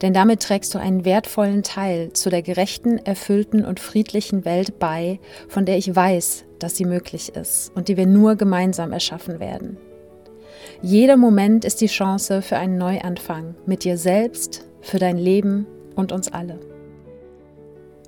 Denn 0.00 0.14
damit 0.14 0.40
trägst 0.40 0.74
du 0.74 0.78
einen 0.78 1.04
wertvollen 1.04 1.62
Teil 1.62 2.12
zu 2.12 2.30
der 2.30 2.42
gerechten, 2.42 2.98
erfüllten 2.98 3.64
und 3.64 3.80
friedlichen 3.80 4.44
Welt 4.44 4.78
bei, 4.78 5.20
von 5.48 5.66
der 5.66 5.76
ich 5.76 5.94
weiß, 5.94 6.44
dass 6.58 6.76
sie 6.76 6.84
möglich 6.84 7.34
ist 7.34 7.72
und 7.74 7.88
die 7.88 7.96
wir 7.96 8.06
nur 8.06 8.36
gemeinsam 8.36 8.92
erschaffen 8.92 9.40
werden. 9.40 9.76
Jeder 10.80 11.16
Moment 11.16 11.64
ist 11.64 11.80
die 11.80 11.86
Chance 11.86 12.42
für 12.42 12.56
einen 12.56 12.78
Neuanfang 12.78 13.54
mit 13.66 13.84
dir 13.84 13.96
selbst, 13.96 14.64
für 14.80 14.98
dein 14.98 15.16
Leben 15.16 15.66
und 15.94 16.12
uns 16.12 16.32
alle. 16.32 16.58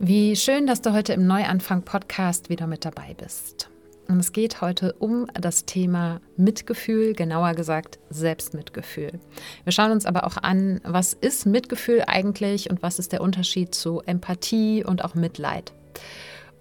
Wie 0.00 0.34
schön, 0.34 0.66
dass 0.66 0.82
du 0.82 0.92
heute 0.92 1.12
im 1.12 1.26
Neuanfang 1.26 1.82
Podcast 1.82 2.50
wieder 2.50 2.66
mit 2.66 2.84
dabei 2.84 3.14
bist. 3.16 3.70
Und 4.08 4.20
es 4.20 4.32
geht 4.32 4.60
heute 4.60 4.92
um 4.98 5.26
das 5.34 5.64
Thema 5.64 6.20
Mitgefühl, 6.36 7.14
genauer 7.14 7.54
gesagt 7.54 7.98
Selbstmitgefühl. 8.10 9.18
Wir 9.64 9.72
schauen 9.72 9.92
uns 9.92 10.04
aber 10.04 10.26
auch 10.26 10.36
an, 10.36 10.80
was 10.84 11.14
ist 11.14 11.46
Mitgefühl 11.46 12.04
eigentlich 12.06 12.70
und 12.70 12.82
was 12.82 12.98
ist 12.98 13.12
der 13.12 13.22
Unterschied 13.22 13.74
zu 13.74 14.02
Empathie 14.04 14.84
und 14.84 15.04
auch 15.04 15.14
Mitleid. 15.14 15.72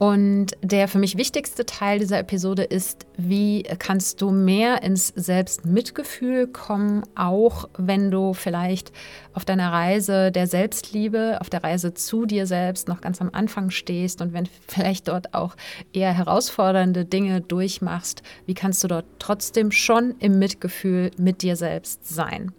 Und 0.04 0.48
der 0.62 0.90
für 0.90 1.00
mich 1.00 1.16
wichtigste 1.16 1.66
Teil 1.66 2.00
dieser 2.00 2.20
Episode 2.20 2.64
ist, 2.64 3.06
wie 3.16 3.64
kannst 3.64 4.22
du 4.22 4.32
mehr 4.32 4.84
ins 4.84 5.08
Selbstmitgefühl 5.16 6.48
kommen, 6.48 7.04
auch 7.16 7.70
wenn 7.78 8.12
du 8.12 8.34
vielleicht 8.34 8.92
auf 9.32 9.46
deiner 9.46 9.72
Reise 9.72 10.30
der 10.34 10.46
Selbstliebe, 10.46 11.38
auf 11.40 11.50
der 11.50 11.64
Reise 11.64 11.94
zu 11.94 12.26
dir 12.26 12.48
selbst 12.48 12.90
noch 12.90 13.00
ganz 13.00 13.22
am 13.22 13.30
Anfang 13.32 13.70
stehst 13.70 14.22
und 14.22 14.34
wenn 14.34 14.50
vielleicht 14.68 15.08
dort 15.08 15.34
auch 15.34 15.56
eher 15.94 16.12
herausfordernde 16.12 17.06
Dinge 17.06 17.40
durchmachst, 17.40 18.24
wie 18.46 18.56
kannst 18.56 18.84
du 18.84 18.90
dort 18.90 19.06
trotzdem 19.20 19.72
schon 19.72 20.16
im 20.20 20.38
Mitgefühl 20.38 21.12
mit 21.18 21.44
dir 21.44 21.56
selbst 21.56 22.14
sein? 22.14 22.52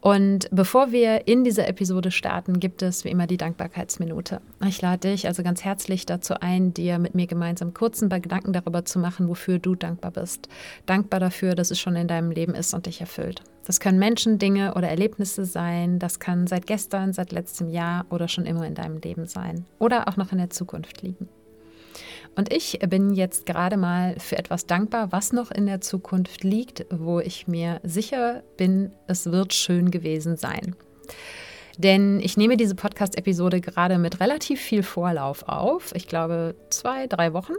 Und 0.00 0.48
bevor 0.52 0.92
wir 0.92 1.26
in 1.26 1.42
diese 1.42 1.66
Episode 1.66 2.10
starten, 2.10 2.60
gibt 2.60 2.82
es 2.82 3.04
wie 3.04 3.08
immer 3.08 3.26
die 3.26 3.36
Dankbarkeitsminute. 3.36 4.40
Ich 4.66 4.80
lade 4.80 5.08
dich 5.10 5.26
also 5.26 5.42
ganz 5.42 5.64
herzlich 5.64 6.06
dazu 6.06 6.34
ein, 6.40 6.72
dir 6.72 6.98
mit 6.98 7.14
mir 7.14 7.26
gemeinsam 7.26 7.74
kurzen 7.74 8.08
Gedanken 8.08 8.52
darüber 8.52 8.84
zu 8.84 8.98
machen, 9.00 9.28
wofür 9.28 9.58
du 9.58 9.74
dankbar 9.74 10.12
bist. 10.12 10.48
Dankbar 10.86 11.18
dafür, 11.18 11.54
dass 11.54 11.70
es 11.70 11.80
schon 11.80 11.96
in 11.96 12.06
deinem 12.06 12.30
Leben 12.30 12.54
ist 12.54 12.74
und 12.74 12.86
dich 12.86 13.00
erfüllt. 13.00 13.42
Das 13.66 13.80
können 13.80 13.98
Menschen, 13.98 14.38
Dinge 14.38 14.74
oder 14.74 14.88
Erlebnisse 14.88 15.44
sein. 15.44 15.98
Das 15.98 16.20
kann 16.20 16.46
seit 16.46 16.66
gestern, 16.66 17.12
seit 17.12 17.32
letztem 17.32 17.68
Jahr 17.68 18.06
oder 18.08 18.28
schon 18.28 18.46
immer 18.46 18.66
in 18.66 18.74
deinem 18.74 18.98
Leben 18.98 19.26
sein. 19.26 19.66
Oder 19.78 20.08
auch 20.08 20.16
noch 20.16 20.32
in 20.32 20.38
der 20.38 20.50
Zukunft 20.50 21.02
liegen. 21.02 21.28
Und 22.38 22.52
ich 22.52 22.78
bin 22.88 23.14
jetzt 23.14 23.46
gerade 23.46 23.76
mal 23.76 24.14
für 24.20 24.38
etwas 24.38 24.64
dankbar, 24.64 25.10
was 25.10 25.32
noch 25.32 25.50
in 25.50 25.66
der 25.66 25.80
Zukunft 25.80 26.44
liegt, 26.44 26.86
wo 26.88 27.18
ich 27.18 27.48
mir 27.48 27.80
sicher 27.82 28.44
bin, 28.56 28.92
es 29.08 29.32
wird 29.32 29.52
schön 29.52 29.90
gewesen 29.90 30.36
sein. 30.36 30.76
Denn 31.78 32.20
ich 32.20 32.36
nehme 32.36 32.56
diese 32.56 32.76
Podcast-Episode 32.76 33.60
gerade 33.60 33.98
mit 33.98 34.20
relativ 34.20 34.60
viel 34.60 34.84
Vorlauf 34.84 35.48
auf. 35.48 35.92
Ich 35.96 36.06
glaube, 36.06 36.54
zwei, 36.70 37.08
drei 37.08 37.32
Wochen 37.32 37.54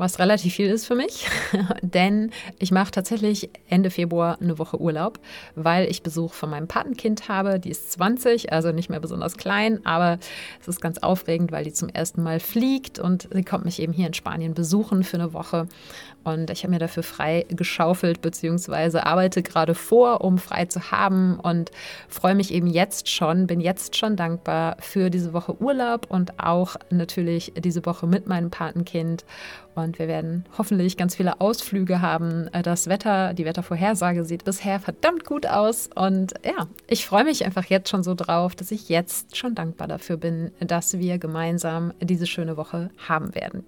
was 0.00 0.18
relativ 0.18 0.54
viel 0.54 0.68
ist 0.68 0.86
für 0.86 0.94
mich, 0.94 1.28
denn 1.82 2.30
ich 2.58 2.72
mache 2.72 2.90
tatsächlich 2.90 3.50
Ende 3.68 3.90
Februar 3.90 4.38
eine 4.40 4.58
Woche 4.58 4.80
Urlaub, 4.80 5.20
weil 5.54 5.88
ich 5.90 6.02
Besuch 6.02 6.32
von 6.32 6.50
meinem 6.50 6.66
Patenkind 6.66 7.28
habe. 7.28 7.60
Die 7.60 7.70
ist 7.70 7.92
20, 7.92 8.52
also 8.52 8.72
nicht 8.72 8.88
mehr 8.88 9.00
besonders 9.00 9.36
klein, 9.36 9.84
aber 9.84 10.18
es 10.60 10.68
ist 10.68 10.80
ganz 10.80 10.98
aufregend, 10.98 11.52
weil 11.52 11.64
die 11.64 11.72
zum 11.72 11.90
ersten 11.90 12.22
Mal 12.22 12.40
fliegt 12.40 12.98
und 12.98 13.28
sie 13.30 13.44
kommt 13.44 13.66
mich 13.66 13.80
eben 13.80 13.92
hier 13.92 14.06
in 14.06 14.14
Spanien 14.14 14.54
besuchen 14.54 15.04
für 15.04 15.18
eine 15.18 15.34
Woche. 15.34 15.68
Und 16.22 16.50
ich 16.50 16.62
habe 16.62 16.72
mir 16.72 16.78
dafür 16.78 17.02
frei 17.02 17.46
geschaufelt, 17.48 18.20
beziehungsweise 18.20 19.06
arbeite 19.06 19.42
gerade 19.42 19.74
vor, 19.74 20.20
um 20.22 20.36
frei 20.36 20.66
zu 20.66 20.90
haben 20.90 21.40
und 21.40 21.70
freue 22.08 22.34
mich 22.34 22.52
eben 22.52 22.66
jetzt 22.66 23.08
schon, 23.08 23.46
bin 23.46 23.60
jetzt 23.60 23.96
schon 23.96 24.16
dankbar 24.16 24.76
für 24.80 25.08
diese 25.08 25.32
Woche 25.32 25.60
Urlaub 25.60 26.06
und 26.10 26.38
auch 26.38 26.76
natürlich 26.90 27.52
diese 27.56 27.86
Woche 27.86 28.06
mit 28.06 28.26
meinem 28.26 28.50
Patenkind. 28.50 29.24
Und 29.74 29.98
wir 29.98 30.08
werden 30.08 30.44
hoffentlich 30.58 30.98
ganz 30.98 31.16
viele 31.16 31.40
Ausflüge 31.40 32.02
haben. 32.02 32.50
Das 32.64 32.88
Wetter, 32.88 33.32
die 33.32 33.46
Wettervorhersage 33.46 34.24
sieht 34.24 34.44
bisher 34.44 34.78
verdammt 34.78 35.24
gut 35.24 35.46
aus. 35.46 35.88
Und 35.94 36.34
ja, 36.44 36.66
ich 36.86 37.06
freue 37.06 37.24
mich 37.24 37.46
einfach 37.46 37.64
jetzt 37.64 37.88
schon 37.88 38.02
so 38.02 38.14
drauf, 38.14 38.54
dass 38.54 38.72
ich 38.72 38.90
jetzt 38.90 39.36
schon 39.36 39.54
dankbar 39.54 39.88
dafür 39.88 40.18
bin, 40.18 40.50
dass 40.60 40.98
wir 40.98 41.18
gemeinsam 41.18 41.94
diese 42.00 42.26
schöne 42.26 42.58
Woche 42.58 42.90
haben 43.08 43.34
werden. 43.34 43.64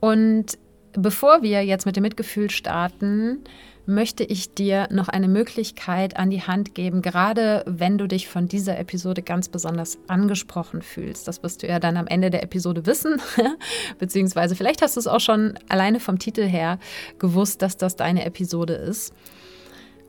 Und 0.00 0.58
Bevor 0.96 1.42
wir 1.42 1.64
jetzt 1.64 1.86
mit 1.86 1.96
dem 1.96 2.02
Mitgefühl 2.02 2.50
starten, 2.50 3.42
möchte 3.86 4.24
ich 4.24 4.54
dir 4.54 4.88
noch 4.90 5.08
eine 5.08 5.28
Möglichkeit 5.28 6.16
an 6.16 6.30
die 6.30 6.42
Hand 6.42 6.74
geben, 6.74 7.02
gerade 7.02 7.64
wenn 7.66 7.98
du 7.98 8.06
dich 8.06 8.28
von 8.28 8.48
dieser 8.48 8.78
Episode 8.78 9.22
ganz 9.22 9.48
besonders 9.48 9.98
angesprochen 10.06 10.82
fühlst. 10.82 11.28
Das 11.28 11.42
wirst 11.42 11.62
du 11.62 11.66
ja 11.66 11.80
dann 11.80 11.96
am 11.96 12.06
Ende 12.06 12.30
der 12.30 12.42
Episode 12.42 12.86
wissen, 12.86 13.20
beziehungsweise 13.98 14.56
vielleicht 14.56 14.82
hast 14.82 14.96
du 14.96 15.00
es 15.00 15.06
auch 15.06 15.20
schon 15.20 15.58
alleine 15.68 16.00
vom 16.00 16.18
Titel 16.18 16.44
her 16.44 16.78
gewusst, 17.18 17.60
dass 17.60 17.76
das 17.76 17.96
deine 17.96 18.24
Episode 18.24 18.74
ist. 18.74 19.12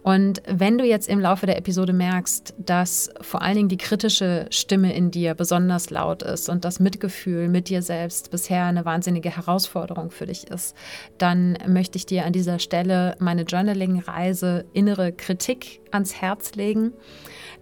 Und 0.05 0.43
wenn 0.45 0.77
du 0.77 0.85
jetzt 0.85 1.09
im 1.09 1.19
Laufe 1.19 1.47
der 1.47 1.57
Episode 1.57 1.91
merkst, 1.91 2.53
dass 2.59 3.09
vor 3.21 3.41
allen 3.41 3.55
Dingen 3.55 3.69
die 3.69 3.77
kritische 3.77 4.45
Stimme 4.51 4.95
in 4.95 5.09
dir 5.09 5.33
besonders 5.33 5.89
laut 5.89 6.21
ist 6.21 6.47
und 6.47 6.63
das 6.63 6.79
Mitgefühl 6.79 7.47
mit 7.47 7.69
dir 7.69 7.81
selbst 7.81 8.29
bisher 8.29 8.65
eine 8.65 8.85
wahnsinnige 8.85 9.35
Herausforderung 9.35 10.11
für 10.11 10.27
dich 10.27 10.45
ist, 10.45 10.75
dann 11.17 11.57
möchte 11.65 11.97
ich 11.97 12.05
dir 12.05 12.23
an 12.23 12.33
dieser 12.33 12.59
Stelle 12.59 13.15
meine 13.17 13.41
Journaling-Reise 13.41 14.65
Innere 14.73 15.11
Kritik 15.11 15.81
ans 15.89 16.13
Herz 16.13 16.53
legen. 16.53 16.93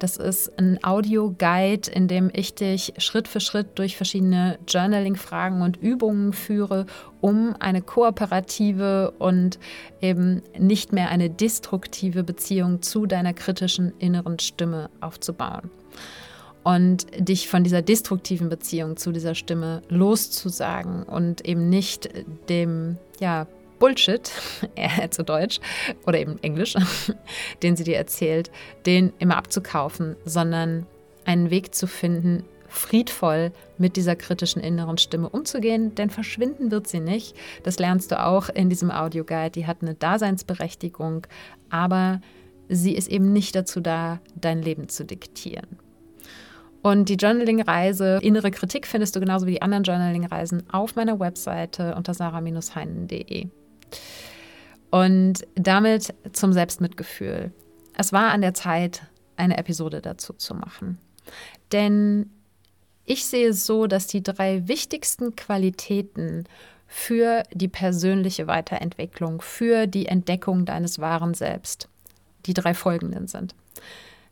Das 0.03 0.17
ist 0.17 0.59
ein 0.59 0.83
Audio-Guide, 0.83 1.89
in 1.89 2.09
dem 2.09 2.29
ich 2.33 2.53
dich 2.55 2.91
Schritt 2.97 3.25
für 3.25 3.39
Schritt 3.39 3.67
durch 3.75 3.95
verschiedene 3.95 4.59
Journaling-Fragen 4.67 5.61
und 5.61 5.77
Übungen 5.77 6.33
führe, 6.33 6.87
um 7.21 7.55
eine 7.59 7.81
kooperative 7.81 9.11
und 9.11 9.59
eben 10.01 10.41
nicht 10.59 10.91
mehr 10.91 11.07
eine 11.07 11.29
destruktive 11.29 12.25
Beziehung 12.25 12.81
zu 12.81 13.05
deiner 13.05 13.31
kritischen 13.31 13.93
inneren 13.97 14.39
Stimme 14.39 14.89
aufzubauen. 14.99 15.71
Und 16.65 17.05
dich 17.17 17.47
von 17.47 17.63
dieser 17.63 17.81
destruktiven 17.81 18.49
Beziehung 18.49 18.97
zu 18.97 19.13
dieser 19.13 19.35
Stimme 19.35 19.83
loszusagen 19.87 21.03
und 21.03 21.47
eben 21.47 21.69
nicht 21.69 22.09
dem 22.49 22.97
ja, 23.21 23.47
Bullshit, 23.83 24.31
zu 25.09 25.23
Deutsch 25.25 25.59
oder 26.07 26.17
eben 26.17 26.41
Englisch, 26.41 26.73
den 27.63 27.75
sie 27.75 27.83
dir 27.83 27.97
erzählt, 27.97 28.49
den 28.85 29.11
immer 29.19 29.35
abzukaufen, 29.35 30.15
sondern 30.23 30.85
einen 31.25 31.49
Weg 31.49 31.75
zu 31.75 31.85
finden, 31.85 32.45
friedvoll 32.69 33.51
mit 33.77 33.97
dieser 33.97 34.15
kritischen 34.15 34.61
inneren 34.61 34.97
Stimme 34.97 35.27
umzugehen, 35.27 35.95
denn 35.95 36.09
verschwinden 36.09 36.71
wird 36.71 36.87
sie 36.87 37.01
nicht. 37.01 37.35
Das 37.63 37.77
lernst 37.77 38.13
du 38.13 38.25
auch 38.25 38.47
in 38.47 38.69
diesem 38.69 38.89
Audioguide. 38.89 39.51
Die 39.51 39.67
hat 39.67 39.81
eine 39.81 39.95
Daseinsberechtigung, 39.95 41.27
aber 41.69 42.21
sie 42.69 42.95
ist 42.95 43.09
eben 43.09 43.33
nicht 43.33 43.53
dazu 43.53 43.81
da, 43.81 44.21
dein 44.39 44.61
Leben 44.61 44.87
zu 44.87 45.03
diktieren. 45.03 45.77
Und 46.81 47.09
die 47.09 47.17
Journaling-Reise 47.17 48.19
Innere 48.21 48.51
Kritik 48.51 48.87
findest 48.87 49.13
du 49.17 49.19
genauso 49.19 49.45
wie 49.45 49.51
die 49.51 49.61
anderen 49.61 49.83
Journaling-Reisen 49.83 50.69
auf 50.71 50.95
meiner 50.95 51.19
Webseite 51.19 51.95
unter 51.95 52.13
sarah-heinen.de. 52.13 53.49
Und 54.91 55.45
damit 55.55 56.13
zum 56.33 56.53
Selbstmitgefühl. 56.53 57.51
Es 57.97 58.13
war 58.13 58.31
an 58.31 58.41
der 58.41 58.53
Zeit, 58.53 59.03
eine 59.35 59.57
Episode 59.57 60.01
dazu 60.01 60.33
zu 60.33 60.53
machen. 60.53 60.99
Denn 61.71 62.29
ich 63.05 63.25
sehe 63.25 63.49
es 63.49 63.65
so, 63.65 63.87
dass 63.87 64.07
die 64.07 64.23
drei 64.23 64.67
wichtigsten 64.67 65.35
Qualitäten 65.35 66.45
für 66.87 67.43
die 67.51 67.67
persönliche 67.67 68.47
Weiterentwicklung, 68.47 69.41
für 69.41 69.87
die 69.87 70.05
Entdeckung 70.05 70.65
deines 70.65 70.99
wahren 70.99 71.33
Selbst 71.33 71.89
die 72.45 72.53
drei 72.53 72.73
folgenden 72.73 73.27
sind. 73.27 73.55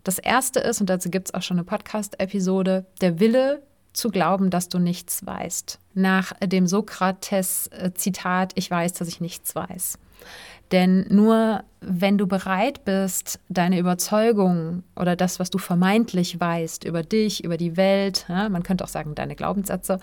Das 0.04 0.20
erste 0.20 0.60
ist, 0.60 0.82
und 0.82 0.90
dazu 0.90 1.10
gibt 1.10 1.30
es 1.30 1.34
auch 1.34 1.42
schon 1.42 1.58
eine 1.58 1.64
Podcast-Episode, 1.64 2.86
der 3.02 3.20
Wille 3.20 3.62
zu 3.94 4.10
glauben, 4.10 4.50
dass 4.50 4.70
du 4.70 4.80
nichts 4.80 5.26
weißt. 5.26 5.80
Nach 5.94 6.34
dem 6.44 6.68
Sokrates-Zitat, 6.68 8.54
ich 8.56 8.72
weiß, 8.72 8.94
dass 8.94 9.08
ich 9.08 9.22
nichts 9.22 9.56
weiß. 9.56 9.98
Denn 10.72 11.06
nur 11.10 11.64
wenn 11.82 12.18
du 12.18 12.28
bereit 12.28 12.86
bist, 12.86 13.40
deine 13.50 13.80
Überzeugung 13.80 14.84
oder 14.96 15.16
das, 15.16 15.40
was 15.40 15.50
du 15.50 15.58
vermeintlich 15.58 16.40
weißt 16.40 16.86
über 16.86 17.04
dich, 17.04 17.44
über 17.44 17.58
die 17.58 17.76
Welt, 17.76 18.26
ja, 18.30 18.48
man 18.50 18.64
könnte 18.64 18.84
auch 18.84 18.90
sagen 18.90 19.16
deine 19.16 19.36
Glaubenssätze, 19.36 20.00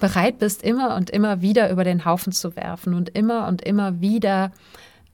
bereit 0.00 0.38
bist, 0.38 0.62
immer 0.62 0.96
und 0.96 1.10
immer 1.10 1.42
wieder 1.42 1.70
über 1.70 1.84
den 1.84 2.04
Haufen 2.04 2.32
zu 2.32 2.56
werfen 2.56 2.94
und 2.94 3.10
immer 3.10 3.48
und 3.48 3.62
immer 3.62 4.00
wieder 4.00 4.52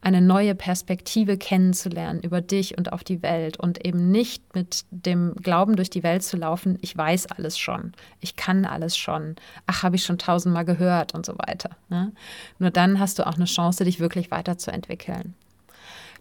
eine 0.04 0.20
neue 0.20 0.54
Perspektive 0.54 1.38
kennenzulernen 1.38 2.20
über 2.20 2.42
dich 2.42 2.76
und 2.76 2.92
auf 2.92 3.04
die 3.04 3.22
Welt 3.22 3.58
und 3.58 3.84
eben 3.86 4.10
nicht 4.10 4.54
mit 4.54 4.84
dem 4.90 5.34
Glauben 5.36 5.76
durch 5.76 5.88
die 5.88 6.02
Welt 6.02 6.22
zu 6.22 6.36
laufen, 6.36 6.78
ich 6.82 6.96
weiß 6.96 7.26
alles 7.28 7.58
schon, 7.58 7.92
ich 8.20 8.36
kann 8.36 8.66
alles 8.66 8.96
schon, 8.98 9.36
ach, 9.66 9.82
habe 9.82 9.96
ich 9.96 10.04
schon 10.04 10.18
tausendmal 10.18 10.66
gehört 10.66 11.14
und 11.14 11.24
so 11.24 11.32
weiter. 11.38 11.70
Ne? 11.88 12.12
Nur 12.58 12.70
dann 12.70 13.00
hast 13.00 13.18
du 13.18 13.26
auch 13.26 13.36
eine 13.36 13.46
Chance, 13.46 13.84
dich 13.84 13.98
wirklich 13.98 14.30
weiterzuentwickeln. 14.30 15.34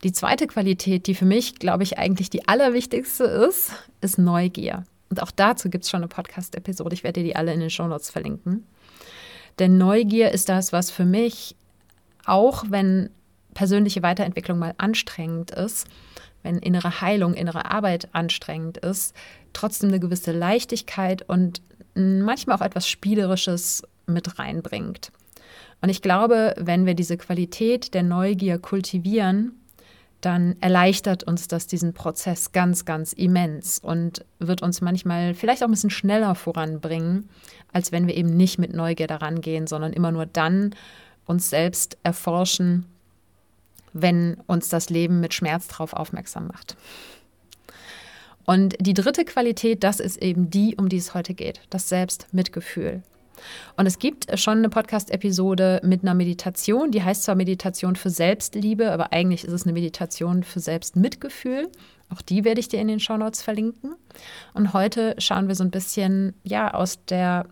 Die 0.03 0.13
zweite 0.13 0.47
Qualität, 0.47 1.07
die 1.07 1.15
für 1.15 1.25
mich, 1.25 1.55
glaube 1.55 1.83
ich, 1.83 1.97
eigentlich 1.97 2.29
die 2.29 2.47
allerwichtigste 2.47 3.25
ist, 3.25 3.71
ist 4.01 4.17
Neugier. 4.17 4.85
Und 5.09 5.21
auch 5.21 5.31
dazu 5.31 5.69
gibt 5.69 5.83
es 5.83 5.89
schon 5.89 6.01
eine 6.01 6.07
Podcast-Episode. 6.07 6.93
Ich 6.93 7.03
werde 7.03 7.21
dir 7.21 7.27
die 7.27 7.35
alle 7.35 7.53
in 7.53 7.59
den 7.59 7.69
Shownotes 7.69 8.09
verlinken. 8.09 8.65
Denn 9.59 9.77
Neugier 9.77 10.31
ist 10.31 10.49
das, 10.49 10.73
was 10.73 10.89
für 10.89 11.05
mich, 11.05 11.55
auch 12.25 12.65
wenn 12.69 13.09
persönliche 13.53 14.03
Weiterentwicklung 14.03 14.59
mal 14.59 14.73
anstrengend 14.77 15.51
ist, 15.51 15.87
wenn 16.43 16.57
innere 16.57 17.01
Heilung, 17.01 17.33
innere 17.33 17.71
Arbeit 17.71 18.09
anstrengend 18.13 18.77
ist, 18.77 19.15
trotzdem 19.53 19.89
eine 19.89 19.99
gewisse 19.99 20.31
Leichtigkeit 20.31 21.27
und 21.27 21.61
manchmal 21.95 22.57
auch 22.57 22.61
etwas 22.61 22.87
Spielerisches 22.87 23.83
mit 24.05 24.39
reinbringt. 24.39 25.11
Und 25.81 25.89
ich 25.89 26.01
glaube, 26.01 26.53
wenn 26.57 26.85
wir 26.85 26.95
diese 26.95 27.17
Qualität 27.17 27.93
der 27.93 28.03
Neugier 28.03 28.57
kultivieren, 28.57 29.59
dann 30.21 30.55
erleichtert 30.61 31.23
uns 31.23 31.49
das 31.49 31.67
diesen 31.67 31.93
Prozess 31.93 32.53
ganz, 32.53 32.85
ganz 32.85 33.11
immens 33.11 33.79
und 33.79 34.23
wird 34.39 34.61
uns 34.61 34.79
manchmal 34.79 35.33
vielleicht 35.33 35.61
auch 35.61 35.67
ein 35.67 35.71
bisschen 35.71 35.89
schneller 35.89 36.35
voranbringen, 36.35 37.29
als 37.73 37.91
wenn 37.91 38.07
wir 38.07 38.15
eben 38.15 38.29
nicht 38.29 38.57
mit 38.57 38.73
Neugier 38.73 39.07
daran 39.07 39.41
gehen, 39.41 39.67
sondern 39.67 39.91
immer 39.91 40.11
nur 40.11 40.25
dann 40.25 40.73
uns 41.25 41.49
selbst 41.49 41.97
erforschen 42.03 42.85
wenn 43.93 44.37
uns 44.47 44.69
das 44.69 44.89
Leben 44.89 45.19
mit 45.19 45.33
Schmerz 45.33 45.67
darauf 45.67 45.93
aufmerksam 45.93 46.47
macht. 46.47 46.75
Und 48.45 48.75
die 48.79 48.93
dritte 48.93 49.23
Qualität, 49.25 49.83
das 49.83 49.99
ist 49.99 50.21
eben 50.21 50.49
die, 50.49 50.75
um 50.75 50.89
die 50.89 50.97
es 50.97 51.13
heute 51.13 51.33
geht, 51.33 51.61
das 51.69 51.87
Selbstmitgefühl. 51.89 53.03
Und 53.77 53.85
es 53.85 53.99
gibt 53.99 54.37
schon 54.39 54.59
eine 54.59 54.69
Podcast-Episode 54.69 55.81
mit 55.83 56.03
einer 56.03 56.13
Meditation, 56.13 56.91
die 56.91 57.03
heißt 57.03 57.23
zwar 57.23 57.35
Meditation 57.35 57.95
für 57.95 58.09
Selbstliebe, 58.09 58.91
aber 58.91 59.11
eigentlich 59.11 59.43
ist 59.43 59.53
es 59.53 59.63
eine 59.63 59.73
Meditation 59.73 60.43
für 60.43 60.59
Selbstmitgefühl. 60.59 61.69
Auch 62.09 62.21
die 62.21 62.43
werde 62.43 62.59
ich 62.59 62.67
dir 62.67 62.79
in 62.79 62.87
den 62.87 62.99
Shownotes 62.99 63.41
verlinken. 63.41 63.95
Und 64.53 64.73
heute 64.73 65.15
schauen 65.17 65.47
wir 65.47 65.55
so 65.55 65.63
ein 65.63 65.71
bisschen 65.71 66.35
ja 66.43 66.73
aus 66.73 67.03
der 67.05 67.47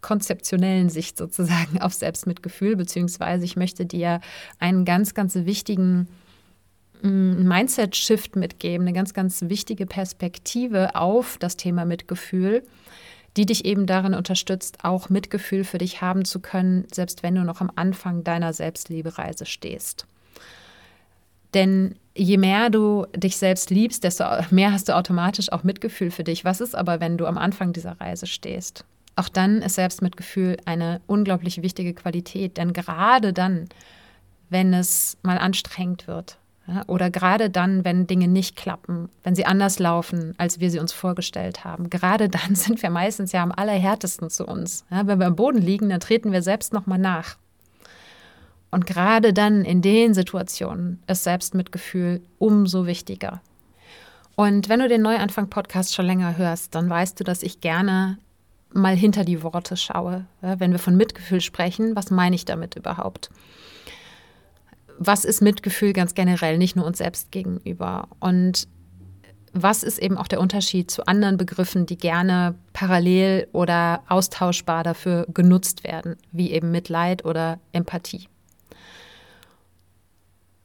konzeptionellen 0.00 0.88
Sicht 0.88 1.18
sozusagen 1.18 1.78
auf 1.80 1.92
Selbstmitgefühl, 1.94 2.76
beziehungsweise 2.76 3.44
ich 3.44 3.56
möchte 3.56 3.86
dir 3.86 4.20
einen 4.58 4.84
ganz, 4.84 5.14
ganz 5.14 5.34
wichtigen 5.34 6.08
mm, 7.02 7.46
Mindset-Shift 7.46 8.36
mitgeben, 8.36 8.86
eine 8.86 8.94
ganz, 8.94 9.14
ganz 9.14 9.42
wichtige 9.42 9.86
Perspektive 9.86 10.94
auf 10.94 11.36
das 11.38 11.56
Thema 11.56 11.84
Mitgefühl, 11.84 12.62
die 13.36 13.46
dich 13.46 13.64
eben 13.64 13.86
darin 13.86 14.14
unterstützt, 14.14 14.78
auch 14.82 15.10
Mitgefühl 15.10 15.64
für 15.64 15.78
dich 15.78 16.00
haben 16.00 16.24
zu 16.24 16.40
können, 16.40 16.86
selbst 16.92 17.22
wenn 17.22 17.34
du 17.34 17.44
noch 17.44 17.60
am 17.60 17.70
Anfang 17.74 18.24
deiner 18.24 18.52
Selbstliebereise 18.52 19.44
stehst. 19.44 20.06
Denn 21.52 21.96
je 22.14 22.38
mehr 22.38 22.70
du 22.70 23.06
dich 23.14 23.36
selbst 23.36 23.70
liebst, 23.70 24.04
desto 24.04 24.24
mehr 24.50 24.72
hast 24.72 24.88
du 24.88 24.96
automatisch 24.96 25.52
auch 25.52 25.64
Mitgefühl 25.64 26.10
für 26.10 26.24
dich. 26.24 26.44
Was 26.44 26.60
ist 26.60 26.74
aber, 26.74 27.00
wenn 27.00 27.18
du 27.18 27.26
am 27.26 27.38
Anfang 27.38 27.72
dieser 27.72 28.00
Reise 28.00 28.26
stehst? 28.26 28.84
Auch 29.16 29.28
dann 29.30 29.62
ist 29.62 29.76
Selbstmitgefühl 29.76 30.58
eine 30.66 31.00
unglaublich 31.06 31.62
wichtige 31.62 31.94
Qualität, 31.94 32.58
denn 32.58 32.74
gerade 32.74 33.32
dann, 33.32 33.68
wenn 34.50 34.74
es 34.74 35.16
mal 35.22 35.38
anstrengend 35.38 36.06
wird 36.06 36.38
oder 36.86 37.10
gerade 37.10 37.48
dann, 37.48 37.84
wenn 37.84 38.06
Dinge 38.06 38.28
nicht 38.28 38.56
klappen, 38.56 39.08
wenn 39.22 39.34
sie 39.34 39.46
anders 39.46 39.78
laufen, 39.78 40.34
als 40.36 40.60
wir 40.60 40.70
sie 40.70 40.80
uns 40.80 40.92
vorgestellt 40.92 41.64
haben, 41.64 41.90
gerade 41.90 42.28
dann 42.28 42.54
sind 42.54 42.82
wir 42.82 42.90
meistens 42.90 43.32
ja 43.32 43.42
am 43.42 43.52
allerhärtesten 43.52 44.30
zu 44.30 44.46
uns. 44.46 44.84
Wenn 44.90 45.18
wir 45.18 45.26
am 45.26 45.36
Boden 45.36 45.62
liegen, 45.62 45.88
dann 45.88 46.00
treten 46.00 46.32
wir 46.32 46.42
selbst 46.42 46.72
nochmal 46.72 46.98
nach. 46.98 47.36
Und 48.70 48.84
gerade 48.84 49.32
dann 49.32 49.64
in 49.64 49.80
den 49.80 50.12
Situationen 50.12 51.00
ist 51.06 51.24
Selbstmitgefühl 51.24 52.20
umso 52.38 52.86
wichtiger. 52.86 53.40
Und 54.34 54.68
wenn 54.68 54.80
du 54.80 54.88
den 54.88 55.00
Neuanfang-Podcast 55.00 55.94
schon 55.94 56.04
länger 56.04 56.36
hörst, 56.36 56.74
dann 56.74 56.90
weißt 56.90 57.18
du, 57.18 57.24
dass 57.24 57.42
ich 57.42 57.62
gerne 57.62 58.18
mal 58.76 58.96
hinter 58.96 59.24
die 59.24 59.42
Worte 59.42 59.76
schaue. 59.76 60.26
Wenn 60.40 60.72
wir 60.72 60.78
von 60.78 60.96
Mitgefühl 60.96 61.40
sprechen, 61.40 61.96
was 61.96 62.10
meine 62.10 62.36
ich 62.36 62.44
damit 62.44 62.76
überhaupt? 62.76 63.30
Was 64.98 65.24
ist 65.24 65.42
Mitgefühl 65.42 65.92
ganz 65.92 66.14
generell, 66.14 66.58
nicht 66.58 66.76
nur 66.76 66.86
uns 66.86 66.98
selbst 66.98 67.30
gegenüber? 67.30 68.08
Und 68.20 68.68
was 69.52 69.82
ist 69.82 69.98
eben 69.98 70.18
auch 70.18 70.28
der 70.28 70.40
Unterschied 70.40 70.90
zu 70.90 71.06
anderen 71.06 71.38
Begriffen, 71.38 71.86
die 71.86 71.96
gerne 71.96 72.54
parallel 72.72 73.48
oder 73.52 74.02
austauschbar 74.08 74.84
dafür 74.84 75.26
genutzt 75.32 75.82
werden, 75.84 76.16
wie 76.32 76.52
eben 76.52 76.70
Mitleid 76.70 77.24
oder 77.24 77.58
Empathie? 77.72 78.28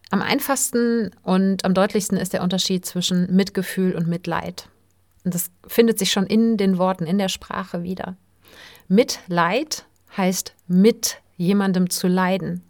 Am 0.10 0.22
einfachsten 0.22 1.12
und 1.24 1.64
am 1.64 1.74
deutlichsten 1.74 2.18
ist 2.18 2.34
der 2.34 2.44
Unterschied 2.44 2.86
zwischen 2.86 3.34
Mitgefühl 3.34 3.96
und 3.96 4.08
Mitleid. 4.08 4.68
Und 5.24 5.36
das 5.36 5.52
findet 5.68 6.00
sich 6.00 6.12
schon 6.12 6.26
in 6.26 6.58
den 6.58 6.78
Worten, 6.78 7.06
in 7.06 7.18
der 7.18 7.30
Sprache 7.30 7.84
wieder. 7.84 8.16
Mitleid 8.88 9.86
heißt 10.18 10.54
mit 10.68 11.18
jemandem 11.38 11.90
zu 11.90 12.08
leiden. 12.08 12.64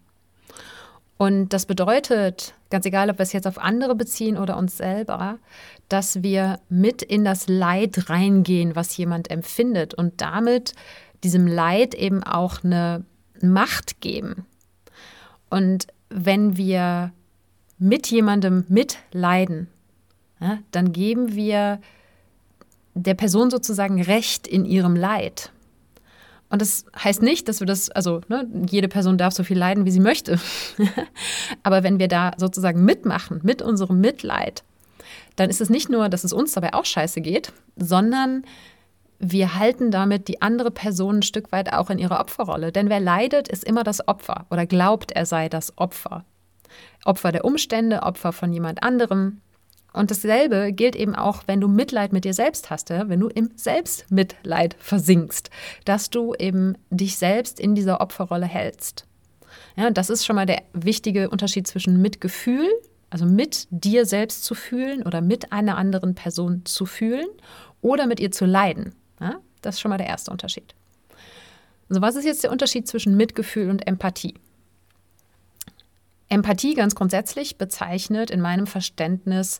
Und 1.17 1.49
das 1.49 1.67
bedeutet, 1.67 2.55
ganz 2.71 2.85
egal, 2.85 3.09
ob 3.11 3.19
wir 3.19 3.23
es 3.23 3.33
jetzt 3.33 3.45
auf 3.45 3.59
andere 3.59 3.95
beziehen 3.95 4.37
oder 4.37 4.57
uns 4.57 4.77
selber, 4.77 5.37
dass 5.87 6.23
wir 6.23 6.59
mit 6.67 7.03
in 7.03 7.23
das 7.23 7.47
Leid 7.47 8.09
reingehen, 8.09 8.75
was 8.75 8.97
jemand 8.97 9.29
empfindet 9.29 9.93
und 9.93 10.19
damit 10.19 10.73
diesem 11.23 11.45
Leid 11.45 11.93
eben 11.93 12.23
auch 12.23 12.63
eine 12.63 13.05
Macht 13.41 14.01
geben. 14.01 14.45
Und 15.49 15.87
wenn 16.09 16.57
wir 16.57 17.11
mit 17.77 18.07
jemandem 18.07 18.65
mitleiden, 18.67 19.67
ja, 20.39 20.57
dann 20.71 20.91
geben 20.91 21.35
wir 21.35 21.79
der 22.93 23.13
Person 23.13 23.49
sozusagen 23.49 24.01
Recht 24.01 24.47
in 24.47 24.65
ihrem 24.65 24.95
Leid. 24.95 25.51
Und 26.49 26.61
das 26.61 26.85
heißt 27.01 27.21
nicht, 27.21 27.47
dass 27.47 27.61
wir 27.61 27.67
das, 27.67 27.89
also 27.89 28.21
ne, 28.27 28.45
jede 28.69 28.89
Person 28.89 29.17
darf 29.17 29.33
so 29.33 29.43
viel 29.43 29.57
leiden, 29.57 29.85
wie 29.85 29.91
sie 29.91 30.01
möchte. 30.01 30.37
Aber 31.63 31.83
wenn 31.83 31.97
wir 31.97 32.09
da 32.09 32.31
sozusagen 32.37 32.83
mitmachen, 32.83 33.39
mit 33.43 33.61
unserem 33.61 34.01
Mitleid, 34.01 34.63
dann 35.37 35.49
ist 35.49 35.61
es 35.61 35.69
nicht 35.69 35.89
nur, 35.89 36.09
dass 36.09 36.25
es 36.25 36.33
uns 36.33 36.51
dabei 36.51 36.73
auch 36.73 36.83
scheiße 36.83 37.21
geht, 37.21 37.53
sondern 37.77 38.43
wir 39.17 39.55
halten 39.55 39.91
damit 39.91 40.27
die 40.27 40.41
andere 40.41 40.71
Person 40.71 41.19
ein 41.19 41.21
Stück 41.21 41.51
weit 41.53 41.71
auch 41.71 41.89
in 41.89 41.99
ihrer 41.99 42.19
Opferrolle. 42.19 42.71
Denn 42.73 42.89
wer 42.89 42.99
leidet, 42.99 43.47
ist 43.47 43.63
immer 43.63 43.83
das 43.83 44.05
Opfer 44.07 44.45
oder 44.49 44.65
glaubt, 44.65 45.11
er 45.11 45.25
sei 45.25 45.47
das 45.47 45.77
Opfer. 45.77 46.25
Opfer 47.05 47.31
der 47.31 47.45
Umstände, 47.45 48.03
Opfer 48.03 48.33
von 48.33 48.51
jemand 48.51 48.83
anderem. 48.83 49.39
Und 49.93 50.09
dasselbe 50.09 50.71
gilt 50.71 50.95
eben 50.95 51.15
auch, 51.15 51.43
wenn 51.47 51.59
du 51.59 51.67
Mitleid 51.67 52.13
mit 52.13 52.23
dir 52.23 52.33
selbst 52.33 52.69
hast, 52.69 52.89
wenn 52.89 53.19
du 53.19 53.27
im 53.27 53.49
Selbstmitleid 53.55 54.75
versinkst, 54.79 55.49
dass 55.83 56.09
du 56.09 56.33
eben 56.35 56.77
dich 56.89 57.17
selbst 57.17 57.59
in 57.59 57.75
dieser 57.75 57.99
Opferrolle 57.99 58.45
hältst. 58.45 59.05
Ja, 59.75 59.89
das 59.89 60.09
ist 60.09 60.25
schon 60.25 60.37
mal 60.37 60.45
der 60.45 60.61
wichtige 60.73 61.29
Unterschied 61.29 61.67
zwischen 61.67 62.01
Mitgefühl, 62.01 62.67
also 63.09 63.25
mit 63.25 63.67
dir 63.69 64.05
selbst 64.05 64.45
zu 64.45 64.55
fühlen 64.55 65.03
oder 65.03 65.19
mit 65.19 65.51
einer 65.51 65.77
anderen 65.77 66.15
Person 66.15 66.61
zu 66.63 66.85
fühlen 66.85 67.27
oder 67.81 68.07
mit 68.07 68.21
ihr 68.21 68.31
zu 68.31 68.45
leiden. 68.45 68.95
Ja, 69.19 69.39
das 69.61 69.75
ist 69.75 69.81
schon 69.81 69.89
mal 69.89 69.97
der 69.97 70.07
erste 70.07 70.31
Unterschied. 70.31 70.73
Also 71.89 72.01
was 72.01 72.15
ist 72.15 72.23
jetzt 72.23 72.43
der 72.43 72.51
Unterschied 72.51 72.87
zwischen 72.87 73.17
Mitgefühl 73.17 73.69
und 73.69 73.85
Empathie? 73.85 74.35
Empathie 76.31 76.75
ganz 76.75 76.95
grundsätzlich 76.95 77.57
bezeichnet 77.57 78.31
in 78.31 78.39
meinem 78.39 78.65
Verständnis, 78.65 79.59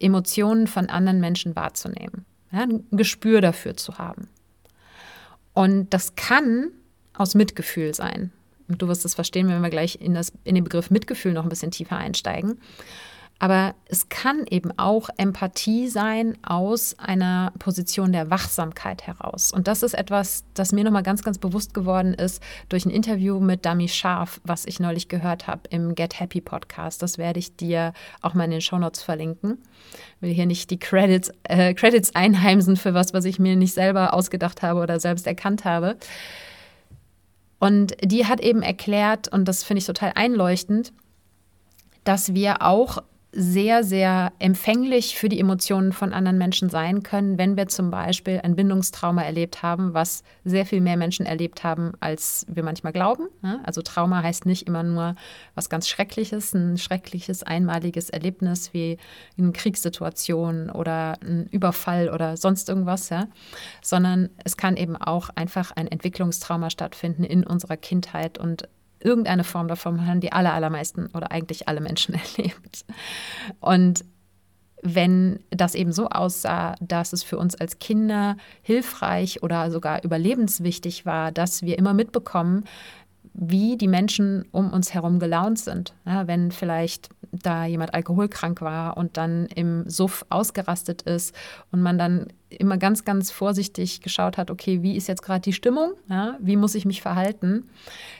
Emotionen 0.00 0.66
von 0.66 0.88
anderen 0.88 1.20
Menschen 1.20 1.54
wahrzunehmen, 1.54 2.24
ja, 2.52 2.62
ein 2.62 2.84
Gespür 2.90 3.40
dafür 3.40 3.76
zu 3.76 3.98
haben. 3.98 4.28
Und 5.54 5.94
das 5.94 6.16
kann 6.16 6.72
aus 7.14 7.34
Mitgefühl 7.34 7.94
sein. 7.94 8.32
Und 8.68 8.82
du 8.82 8.88
wirst 8.88 9.04
es 9.04 9.14
verstehen, 9.14 9.48
wenn 9.48 9.62
wir 9.62 9.70
gleich 9.70 10.00
in, 10.00 10.14
das, 10.14 10.32
in 10.44 10.56
den 10.56 10.64
Begriff 10.64 10.90
Mitgefühl 10.90 11.32
noch 11.32 11.44
ein 11.44 11.48
bisschen 11.48 11.70
tiefer 11.70 11.96
einsteigen. 11.96 12.60
Aber 13.40 13.76
es 13.86 14.08
kann 14.08 14.46
eben 14.50 14.76
auch 14.76 15.10
Empathie 15.16 15.86
sein 15.88 16.36
aus 16.42 16.98
einer 16.98 17.52
Position 17.60 18.10
der 18.12 18.30
Wachsamkeit 18.30 19.06
heraus. 19.06 19.52
Und 19.52 19.68
das 19.68 19.84
ist 19.84 19.94
etwas, 19.94 20.44
das 20.54 20.72
mir 20.72 20.82
nochmal 20.82 21.04
ganz, 21.04 21.22
ganz 21.22 21.38
bewusst 21.38 21.72
geworden 21.72 22.14
ist 22.14 22.42
durch 22.68 22.84
ein 22.84 22.90
Interview 22.90 23.38
mit 23.38 23.64
Dami 23.64 23.88
Scharf, 23.88 24.40
was 24.42 24.66
ich 24.66 24.80
neulich 24.80 25.08
gehört 25.08 25.46
habe 25.46 25.62
im 25.70 25.94
Get 25.94 26.18
Happy 26.18 26.40
Podcast. 26.40 27.00
Das 27.00 27.16
werde 27.16 27.38
ich 27.38 27.54
dir 27.54 27.92
auch 28.22 28.34
mal 28.34 28.44
in 28.44 28.50
den 28.50 28.60
Shownotes 28.60 29.04
verlinken. 29.04 29.58
Ich 30.16 30.22
will 30.22 30.34
hier 30.34 30.46
nicht 30.46 30.70
die 30.70 30.80
Credits, 30.80 31.30
äh, 31.44 31.74
Credits 31.74 32.16
einheimsen 32.16 32.76
für 32.76 32.92
was, 32.92 33.14
was 33.14 33.24
ich 33.24 33.38
mir 33.38 33.54
nicht 33.54 33.72
selber 33.72 34.14
ausgedacht 34.14 34.62
habe 34.62 34.80
oder 34.80 34.98
selbst 34.98 35.28
erkannt 35.28 35.64
habe. 35.64 35.96
Und 37.60 37.94
die 38.02 38.26
hat 38.26 38.40
eben 38.40 38.62
erklärt, 38.62 39.28
und 39.28 39.46
das 39.46 39.62
finde 39.62 39.78
ich 39.78 39.86
total 39.86 40.12
einleuchtend, 40.16 40.92
dass 42.04 42.34
wir 42.34 42.62
auch 42.62 43.02
sehr, 43.30 43.84
sehr 43.84 44.32
empfänglich 44.38 45.16
für 45.16 45.28
die 45.28 45.38
Emotionen 45.38 45.92
von 45.92 46.14
anderen 46.14 46.38
Menschen 46.38 46.70
sein 46.70 47.02
können, 47.02 47.36
wenn 47.36 47.58
wir 47.58 47.68
zum 47.68 47.90
Beispiel 47.90 48.40
ein 48.42 48.56
Bindungstrauma 48.56 49.22
erlebt 49.22 49.62
haben, 49.62 49.92
was 49.92 50.22
sehr 50.44 50.64
viel 50.64 50.80
mehr 50.80 50.96
Menschen 50.96 51.26
erlebt 51.26 51.62
haben, 51.62 51.92
als 52.00 52.46
wir 52.48 52.62
manchmal 52.62 52.94
glauben. 52.94 53.28
Also 53.64 53.82
Trauma 53.82 54.22
heißt 54.22 54.46
nicht 54.46 54.66
immer 54.66 54.82
nur 54.82 55.14
was 55.54 55.68
ganz 55.68 55.88
Schreckliches, 55.88 56.54
ein 56.54 56.78
schreckliches, 56.78 57.42
einmaliges 57.42 58.08
Erlebnis 58.08 58.72
wie 58.72 58.96
eine 59.36 59.52
Kriegssituation 59.52 60.70
oder 60.70 61.18
ein 61.20 61.48
Überfall 61.50 62.08
oder 62.08 62.38
sonst 62.38 62.70
irgendwas, 62.70 63.10
ja? 63.10 63.28
sondern 63.82 64.30
es 64.42 64.56
kann 64.56 64.78
eben 64.78 64.96
auch 64.96 65.28
einfach 65.34 65.72
ein 65.76 65.86
Entwicklungstrauma 65.86 66.70
stattfinden 66.70 67.24
in 67.24 67.46
unserer 67.46 67.76
Kindheit 67.76 68.38
und 68.38 68.68
irgendeine 69.00 69.44
Form 69.44 69.68
davon 69.68 70.06
haben 70.06 70.20
die 70.20 70.32
aller, 70.32 70.54
allermeisten 70.54 71.06
oder 71.14 71.30
eigentlich 71.30 71.68
alle 71.68 71.80
Menschen 71.80 72.14
erlebt. 72.36 72.84
Und 73.60 74.04
wenn 74.82 75.40
das 75.50 75.74
eben 75.74 75.92
so 75.92 76.08
aussah, 76.08 76.76
dass 76.80 77.12
es 77.12 77.22
für 77.24 77.36
uns 77.38 77.56
als 77.56 77.78
Kinder 77.78 78.36
hilfreich 78.62 79.42
oder 79.42 79.70
sogar 79.70 80.04
überlebenswichtig 80.04 81.04
war, 81.04 81.32
dass 81.32 81.62
wir 81.62 81.78
immer 81.78 81.94
mitbekommen, 81.94 82.64
wie 83.40 83.76
die 83.76 83.88
Menschen 83.88 84.44
um 84.50 84.72
uns 84.72 84.94
herum 84.94 85.18
gelaunt 85.18 85.58
sind. 85.58 85.94
Ja, 86.04 86.26
wenn 86.26 86.50
vielleicht 86.50 87.10
da 87.30 87.66
jemand 87.66 87.94
alkoholkrank 87.94 88.60
war 88.60 88.96
und 88.96 89.16
dann 89.16 89.46
im 89.46 89.88
Suff 89.88 90.24
ausgerastet 90.28 91.02
ist 91.02 91.34
und 91.70 91.80
man 91.80 91.98
dann 91.98 92.28
immer 92.50 92.78
ganz, 92.78 93.04
ganz 93.04 93.30
vorsichtig 93.30 94.00
geschaut 94.00 94.38
hat, 94.38 94.50
okay, 94.50 94.82
wie 94.82 94.96
ist 94.96 95.06
jetzt 95.06 95.22
gerade 95.22 95.40
die 95.40 95.52
Stimmung? 95.52 95.92
Ja, 96.08 96.36
wie 96.40 96.56
muss 96.56 96.74
ich 96.74 96.86
mich 96.86 97.02
verhalten? 97.02 97.68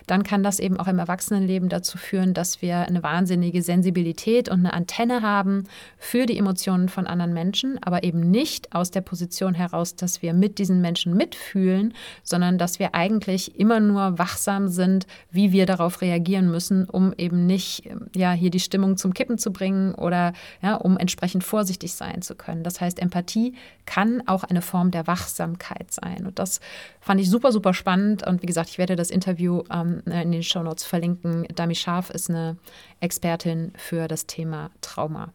Dann 0.06 0.23
kann 0.23 0.42
das 0.42 0.58
eben 0.58 0.78
auch 0.78 0.87
im 0.87 0.99
Erwachsenenleben 0.99 1.68
dazu 1.68 1.99
führen, 1.99 2.35
dass 2.35 2.61
wir 2.61 2.78
eine 2.78 3.02
wahnsinnige 3.02 3.62
Sensibilität 3.62 4.49
und 4.49 4.61
eine 4.61 4.73
Antenne 4.73 5.23
haben 5.23 5.64
für 5.99 6.26
die 6.26 6.38
Emotionen 6.38 6.88
von 6.88 7.06
anderen 7.06 7.32
Menschen, 7.32 7.78
aber 7.82 8.04
eben 8.04 8.30
nicht 8.30 8.75
aus 8.75 8.90
der 8.90 9.00
Position 9.00 9.54
heraus, 9.54 9.97
dass 9.97 10.20
wir 10.20 10.35
mit 10.35 10.58
diesen 10.58 10.80
Menschen 10.80 11.14
mitfühlen, 11.14 11.94
sondern 12.23 12.58
dass 12.58 12.78
wir 12.78 12.94
eigentlich 12.94 13.58
immer 13.58 13.80
nur 13.80 14.18
wachsam 14.18 14.68
sind, 14.68 15.06
wie 15.30 15.52
wir 15.52 15.66
darauf 15.66 16.02
reagieren 16.02 16.50
müssen, 16.50 16.85
um 16.85 17.14
eben 17.16 17.47
nicht 17.47 17.88
ja, 18.14 18.32
hier 18.32 18.50
die 18.50 18.61
Stimmung 18.61 18.97
zum 18.97 19.14
Kippen 19.14 19.38
zu 19.38 19.52
bringen 19.52 19.94
oder 19.94 20.32
ja, 20.62 20.75
um 20.75 20.99
entsprechend 20.99 21.44
vorsichtig 21.44 21.94
sein 21.94 22.23
zu 22.23 22.35
können. 22.35 22.62
Das 22.62 22.80
heißt, 22.80 22.99
Empathie 22.99 23.54
kann 23.87 24.17
auch 24.26 24.44
eine 24.44 24.62
Form 24.62 24.90
der 24.90 25.06
Wachsamkeit 25.06 25.92
sein. 25.92 26.26
Und 26.26 26.38
das 26.38 26.60
fand 27.00 27.20
ich 27.20 27.30
super, 27.30 27.52
super 27.52 27.75
spannend. 27.75 28.26
Und 28.26 28.42
wie 28.42 28.46
gesagt, 28.46 28.70
ich 28.70 28.78
werde 28.78 28.96
das 28.96 29.10
Interview 29.10 29.62
ähm, 29.70 30.02
in 30.06 30.32
den 30.32 30.42
Show 30.42 30.62
Notes 30.62 30.84
verlinken. 30.84 31.46
Dami 31.54 31.75
Scharf 31.75 32.10
ist 32.10 32.30
eine 32.30 32.56
Expertin 33.00 33.72
für 33.76 34.08
das 34.08 34.26
Thema 34.26 34.70
Trauma. 34.80 35.32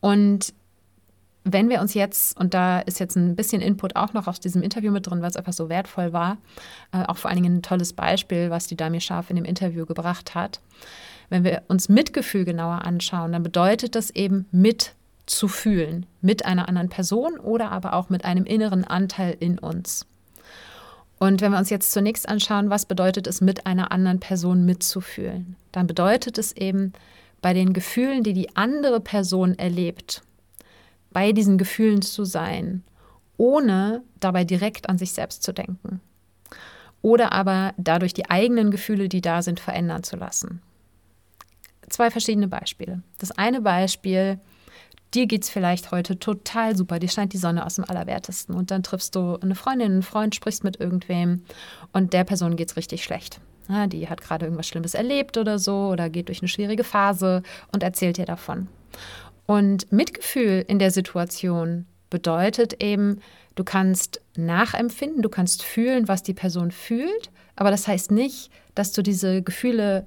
Und 0.00 0.52
wenn 1.48 1.68
wir 1.68 1.80
uns 1.80 1.94
jetzt, 1.94 2.38
und 2.38 2.54
da 2.54 2.80
ist 2.80 2.98
jetzt 2.98 3.16
ein 3.16 3.36
bisschen 3.36 3.62
Input 3.62 3.94
auch 3.94 4.12
noch 4.12 4.26
aus 4.26 4.40
diesem 4.40 4.62
Interview 4.62 4.90
mit 4.90 5.06
drin, 5.06 5.22
weil 5.22 5.30
es 5.30 5.36
einfach 5.36 5.52
so 5.52 5.68
wertvoll 5.68 6.12
war, 6.12 6.38
äh, 6.92 7.04
auch 7.04 7.16
vor 7.16 7.30
allen 7.30 7.40
Dingen 7.40 7.58
ein 7.58 7.62
tolles 7.62 7.92
Beispiel, 7.92 8.50
was 8.50 8.66
die 8.66 8.76
Dami 8.76 9.00
Scharf 9.00 9.30
in 9.30 9.36
dem 9.36 9.44
Interview 9.44 9.86
gebracht 9.86 10.34
hat. 10.34 10.60
Wenn 11.28 11.44
wir 11.44 11.62
uns 11.68 11.88
Mitgefühl 11.88 12.44
genauer 12.44 12.84
anschauen, 12.84 13.32
dann 13.32 13.44
bedeutet 13.44 13.94
das 13.94 14.10
eben 14.10 14.46
mitzufühlen 15.26 16.06
mit 16.20 16.46
einer 16.46 16.68
anderen 16.68 16.88
Person 16.88 17.38
oder 17.38 17.72
aber 17.72 17.94
auch 17.94 18.08
mit 18.10 18.24
einem 18.24 18.44
inneren 18.44 18.84
Anteil 18.84 19.36
in 19.40 19.58
uns. 19.58 20.06
Und 21.18 21.40
wenn 21.40 21.50
wir 21.50 21.58
uns 21.58 21.70
jetzt 21.70 21.92
zunächst 21.92 22.28
anschauen, 22.28 22.70
was 22.70 22.86
bedeutet 22.86 23.26
es, 23.26 23.40
mit 23.40 23.66
einer 23.66 23.90
anderen 23.90 24.20
Person 24.20 24.64
mitzufühlen, 24.64 25.56
dann 25.72 25.86
bedeutet 25.86 26.38
es 26.38 26.52
eben, 26.52 26.92
bei 27.42 27.52
den 27.54 27.72
Gefühlen, 27.72 28.22
die 28.22 28.32
die 28.32 28.56
andere 28.56 29.00
Person 29.00 29.58
erlebt, 29.58 30.22
bei 31.10 31.32
diesen 31.32 31.58
Gefühlen 31.58 32.02
zu 32.02 32.24
sein, 32.24 32.82
ohne 33.36 34.02
dabei 34.20 34.44
direkt 34.44 34.88
an 34.88 34.98
sich 34.98 35.12
selbst 35.12 35.42
zu 35.42 35.52
denken. 35.52 36.00
Oder 37.02 37.32
aber 37.32 37.74
dadurch 37.76 38.14
die 38.14 38.30
eigenen 38.30 38.70
Gefühle, 38.70 39.08
die 39.08 39.20
da 39.20 39.42
sind, 39.42 39.60
verändern 39.60 40.02
zu 40.02 40.16
lassen 40.16 40.60
zwei 41.88 42.10
verschiedene 42.10 42.48
Beispiele. 42.48 43.02
Das 43.18 43.32
eine 43.32 43.60
Beispiel, 43.60 44.38
dir 45.14 45.26
geht 45.26 45.44
es 45.44 45.50
vielleicht 45.50 45.90
heute 45.90 46.18
total 46.18 46.76
super, 46.76 46.98
dir 46.98 47.08
scheint 47.08 47.32
die 47.32 47.38
Sonne 47.38 47.64
aus 47.64 47.76
dem 47.76 47.84
Allerwertesten 47.84 48.54
und 48.54 48.70
dann 48.70 48.82
triffst 48.82 49.14
du 49.14 49.36
eine 49.36 49.54
Freundin, 49.54 49.92
einen 49.92 50.02
Freund, 50.02 50.34
sprichst 50.34 50.64
mit 50.64 50.78
irgendwem 50.78 51.42
und 51.92 52.12
der 52.12 52.24
Person 52.24 52.56
geht 52.56 52.70
es 52.70 52.76
richtig 52.76 53.02
schlecht. 53.02 53.40
Ja, 53.68 53.86
die 53.86 54.08
hat 54.08 54.20
gerade 54.20 54.46
irgendwas 54.46 54.68
Schlimmes 54.68 54.94
erlebt 54.94 55.38
oder 55.38 55.58
so 55.58 55.88
oder 55.88 56.08
geht 56.08 56.28
durch 56.28 56.40
eine 56.40 56.48
schwierige 56.48 56.84
Phase 56.84 57.42
und 57.72 57.82
erzählt 57.82 58.16
dir 58.16 58.26
davon. 58.26 58.68
Und 59.46 59.90
Mitgefühl 59.92 60.64
in 60.68 60.78
der 60.78 60.90
Situation 60.90 61.86
bedeutet 62.10 62.82
eben, 62.82 63.20
du 63.54 63.64
kannst 63.64 64.20
nachempfinden, 64.36 65.22
du 65.22 65.28
kannst 65.28 65.62
fühlen, 65.62 66.08
was 66.08 66.22
die 66.22 66.34
Person 66.34 66.70
fühlt, 66.70 67.30
aber 67.56 67.70
das 67.70 67.88
heißt 67.88 68.10
nicht, 68.10 68.50
dass 68.74 68.92
du 68.92 69.02
diese 69.02 69.42
Gefühle 69.42 70.06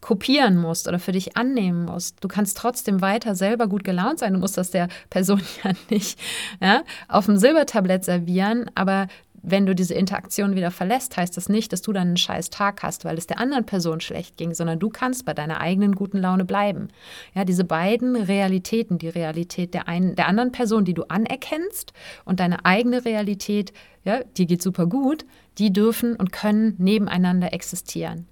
kopieren 0.00 0.56
musst 0.56 0.88
oder 0.88 0.98
für 0.98 1.12
dich 1.12 1.36
annehmen 1.36 1.84
musst. 1.84 2.22
Du 2.22 2.28
kannst 2.28 2.56
trotzdem 2.56 3.00
weiter 3.00 3.34
selber 3.34 3.66
gut 3.66 3.84
gelaunt 3.84 4.18
sein. 4.18 4.32
Du 4.32 4.38
musst 4.38 4.56
das 4.56 4.70
der 4.70 4.88
Person 5.10 5.42
ja 5.64 5.72
nicht 5.90 6.18
ja, 6.60 6.82
auf 7.08 7.26
dem 7.26 7.36
Silbertablett 7.36 8.04
servieren, 8.04 8.70
aber 8.74 9.08
wenn 9.42 9.66
du 9.66 9.74
diese 9.74 9.94
Interaktion 9.94 10.54
wieder 10.54 10.70
verlässt, 10.70 11.16
heißt 11.16 11.36
das 11.36 11.48
nicht, 11.48 11.72
dass 11.72 11.82
du 11.82 11.92
dann 11.92 12.08
einen 12.08 12.16
scheiß 12.16 12.50
Tag 12.50 12.82
hast, 12.82 13.04
weil 13.04 13.16
es 13.16 13.26
der 13.26 13.38
anderen 13.38 13.64
Person 13.64 14.00
schlecht 14.00 14.36
ging, 14.36 14.54
sondern 14.54 14.78
du 14.78 14.90
kannst 14.90 15.24
bei 15.24 15.34
deiner 15.34 15.60
eigenen 15.60 15.94
guten 15.94 16.18
Laune 16.18 16.44
bleiben. 16.44 16.88
Ja, 17.34 17.44
diese 17.44 17.64
beiden 17.64 18.16
Realitäten, 18.16 18.98
die 18.98 19.08
Realität 19.08 19.72
der 19.74 19.88
einen, 19.88 20.14
der 20.14 20.28
anderen 20.28 20.52
Person, 20.52 20.84
die 20.84 20.94
du 20.94 21.04
anerkennst 21.04 21.92
und 22.24 22.40
deine 22.40 22.64
eigene 22.64 23.04
Realität, 23.04 23.72
ja, 24.04 24.20
die 24.36 24.46
geht 24.46 24.62
super 24.62 24.86
gut, 24.86 25.24
die 25.58 25.72
dürfen 25.72 26.16
und 26.16 26.32
können 26.32 26.74
nebeneinander 26.78 27.52
existieren. 27.52 28.26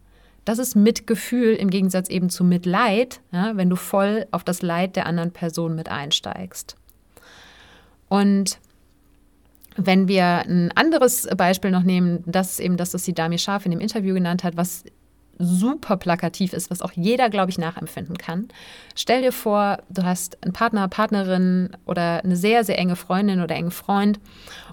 Das 0.49 0.59
ist 0.59 0.75
Mitgefühl 0.75 1.53
im 1.57 1.69
Gegensatz 1.69 2.09
eben 2.09 2.31
zu 2.31 2.43
Mitleid, 2.43 3.21
ja, 3.33 3.59
wenn 3.59 3.69
du 3.69 3.77
voll 3.77 4.27
auf 4.31 4.45
das 4.45 4.63
Leid 4.63 4.97
der 4.97 5.05
anderen 5.05 5.31
Person 5.31 5.75
mit 5.75 5.91
einsteigst. 5.91 6.75
Und 8.09 8.59
wenn 9.77 10.09
wir 10.09 10.25
ein 10.25 10.73
anderes 10.75 11.29
Beispiel 11.37 11.71
noch 11.71 11.83
nehmen, 11.83 12.25
das 12.25 12.53
ist 12.53 12.61
eben 12.61 12.79
das, 12.79 12.95
was 12.95 13.03
die 13.03 13.13
Dami 13.13 13.37
Scharf 13.37 13.67
in 13.67 13.73
dem 13.73 13.81
Interview 13.81 14.15
genannt 14.15 14.43
hat, 14.43 14.57
was 14.57 14.85
super 15.39 15.97
plakativ 15.97 16.53
ist, 16.53 16.71
was 16.71 16.83
auch 16.83 16.93
jeder, 16.93 17.31
glaube 17.31 17.51
ich, 17.51 17.59
nachempfinden 17.59 18.19
kann. 18.19 18.49
Stell 18.95 19.23
dir 19.23 19.33
vor, 19.33 19.79
du 19.89 20.05
hast 20.05 20.43
einen 20.43 20.53
Partner, 20.53 20.89
Partnerin 20.89 21.77
oder 21.87 22.25
eine 22.25 22.37
sehr, 22.37 22.65
sehr 22.65 22.79
enge 22.79 22.97
Freundin 22.97 23.41
oder 23.41 23.55
engen 23.55 23.71
Freund 23.71 24.19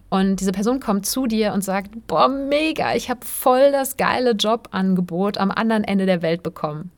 und 0.10 0.40
diese 0.40 0.52
Person 0.52 0.80
kommt 0.80 1.06
zu 1.06 1.28
dir 1.28 1.54
und 1.54 1.64
sagt, 1.64 2.08
boah, 2.08 2.30
mega, 2.30 2.96
ich 2.96 3.10
habe 3.10 3.26
voll 3.26 3.72
das 3.72 3.98
geile 3.98 4.32
Jobangebot 4.32 5.38
am 5.38 5.52
anderen 5.52 5.84
Ende 5.84 6.06
der 6.06 6.22
Welt 6.22 6.44
bekommen. 6.44 6.92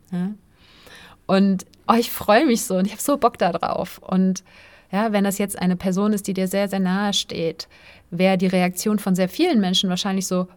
Und 1.25 1.65
oh, 1.87 1.95
ich 1.95 2.11
freue 2.11 2.45
mich 2.45 2.63
so 2.63 2.77
und 2.77 2.85
ich 2.85 2.91
habe 2.91 3.01
so 3.01 3.17
Bock 3.17 3.37
darauf. 3.37 3.97
Und 3.99 4.43
ja, 4.91 5.11
wenn 5.11 5.23
das 5.23 5.37
jetzt 5.37 5.59
eine 5.59 5.75
Person 5.75 6.13
ist, 6.13 6.27
die 6.27 6.33
dir 6.33 6.47
sehr, 6.47 6.69
sehr 6.69 6.79
nahe 6.79 7.13
steht, 7.13 7.67
wäre 8.09 8.37
die 8.37 8.47
Reaktion 8.47 8.99
von 8.99 9.15
sehr 9.15 9.29
vielen 9.29 9.59
Menschen 9.59 9.89
wahrscheinlich 9.89 10.27
so, 10.27 10.47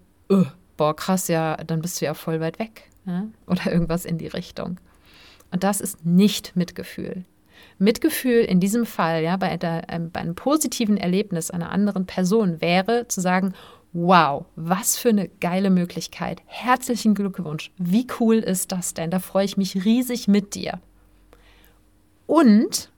boah, 0.77 0.95
krass, 0.95 1.29
ja, 1.29 1.57
dann 1.57 1.83
bist 1.83 2.01
du 2.01 2.05
ja 2.05 2.15
voll 2.15 2.41
weit 2.41 2.59
weg. 2.59 2.90
Ja? 3.07 3.27
Oder 3.47 3.73
irgendwas 3.73 4.05
in 4.05 4.19
die 4.19 4.27
Richtung. 4.27 4.79
Und 5.51 5.65
das 5.65 5.81
ist 5.81 6.05
nicht 6.05 6.57
Mitgefühl. 6.57 7.25
Mitgefühl 7.79 8.41
in 8.45 8.61
diesem 8.61 8.87
Fall, 8.87 9.23
ja, 9.23 9.37
bei, 9.37 9.57
der, 9.57 9.85
ähm, 9.89 10.11
bei 10.11 10.21
einem 10.21 10.35
positiven 10.35 10.97
Erlebnis 10.97 11.51
einer 11.51 11.71
anderen 11.71 12.07
Person 12.07 12.61
wäre 12.61 13.09
zu 13.09 13.21
sagen, 13.21 13.55
wow, 13.93 14.47
was 14.57 14.97
für 14.97 15.09
eine 15.09 15.29
geile 15.29 15.71
Möglichkeit. 15.71 16.43
Herzlichen 16.47 17.15
Glückwunsch. 17.15 17.73
Wie 17.77 18.07
cool 18.21 18.37
ist 18.37 18.73
das 18.73 18.95
denn? 18.95 19.11
Da 19.11 19.19
freue 19.19 19.45
ich 19.45 19.57
mich 19.57 19.85
riesig 19.85 20.29
mit 20.29 20.55
dir. 20.55 20.81
Und 22.27 22.91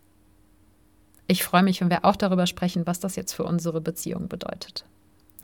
ich 1.27 1.45
freue 1.45 1.63
mich, 1.63 1.81
wenn 1.81 1.91
wir 1.91 2.05
auch 2.05 2.17
darüber 2.17 2.47
sprechen, 2.47 2.87
was 2.87 3.01
das 3.01 3.17
jetzt 3.17 3.33
für 3.33 3.45
unsere 3.45 3.81
Beziehung 3.81 4.29
bedeutet. 4.29 4.85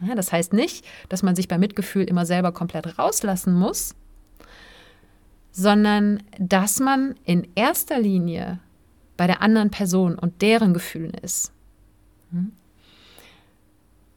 Ja, 0.01 0.15
das 0.15 0.33
heißt 0.33 0.53
nicht, 0.53 0.85
dass 1.09 1.23
man 1.23 1.35
sich 1.35 1.49
bei 1.49 1.59
Mitgefühl 1.59 2.05
immer 2.05 2.27
selber 2.27 2.53
komplett 2.53 2.99
rauslassen 2.99 3.55
muss, 3.55 3.95
sondern 5.51 6.23
dass 6.39 6.81
man 6.81 7.15
in 7.25 7.49
erster 7.55 7.99
Linie 7.99 8.61
bei 9.17 9.27
der 9.27 9.43
anderen 9.43 9.71
Person 9.71 10.19
und 10.19 10.43
deren 10.43 10.75
Gefühlen 10.75 11.15
ist. 11.15 11.53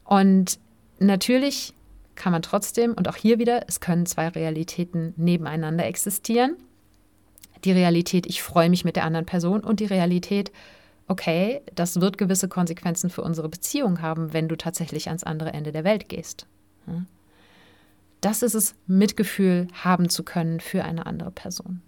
Und 0.04 0.58
natürlich 0.98 1.74
kann 2.14 2.32
man 2.32 2.42
trotzdem, 2.42 2.92
und 2.94 3.08
auch 3.08 3.16
hier 3.16 3.38
wieder, 3.38 3.64
es 3.68 3.80
können 3.80 4.06
zwei 4.06 4.28
Realitäten 4.28 5.14
nebeneinander 5.16 5.86
existieren. 5.86 6.56
Die 7.64 7.72
Realität, 7.72 8.26
ich 8.26 8.42
freue 8.42 8.70
mich 8.70 8.84
mit 8.84 8.96
der 8.96 9.04
anderen 9.04 9.26
Person 9.26 9.60
und 9.60 9.80
die 9.80 9.86
Realität, 9.86 10.52
okay, 11.08 11.62
das 11.74 12.00
wird 12.00 12.18
gewisse 12.18 12.48
Konsequenzen 12.48 13.10
für 13.10 13.22
unsere 13.22 13.48
Beziehung 13.48 14.02
haben, 14.02 14.32
wenn 14.32 14.48
du 14.48 14.56
tatsächlich 14.56 15.08
ans 15.08 15.24
andere 15.24 15.52
Ende 15.52 15.72
der 15.72 15.84
Welt 15.84 16.08
gehst. 16.08 16.46
Das 18.22 18.42
ist 18.42 18.54
es, 18.54 18.76
Mitgefühl 18.86 19.66
haben 19.74 20.08
zu 20.08 20.22
können 20.22 20.60
für 20.60 20.84
eine 20.84 21.06
andere 21.06 21.32
Person. 21.32 21.82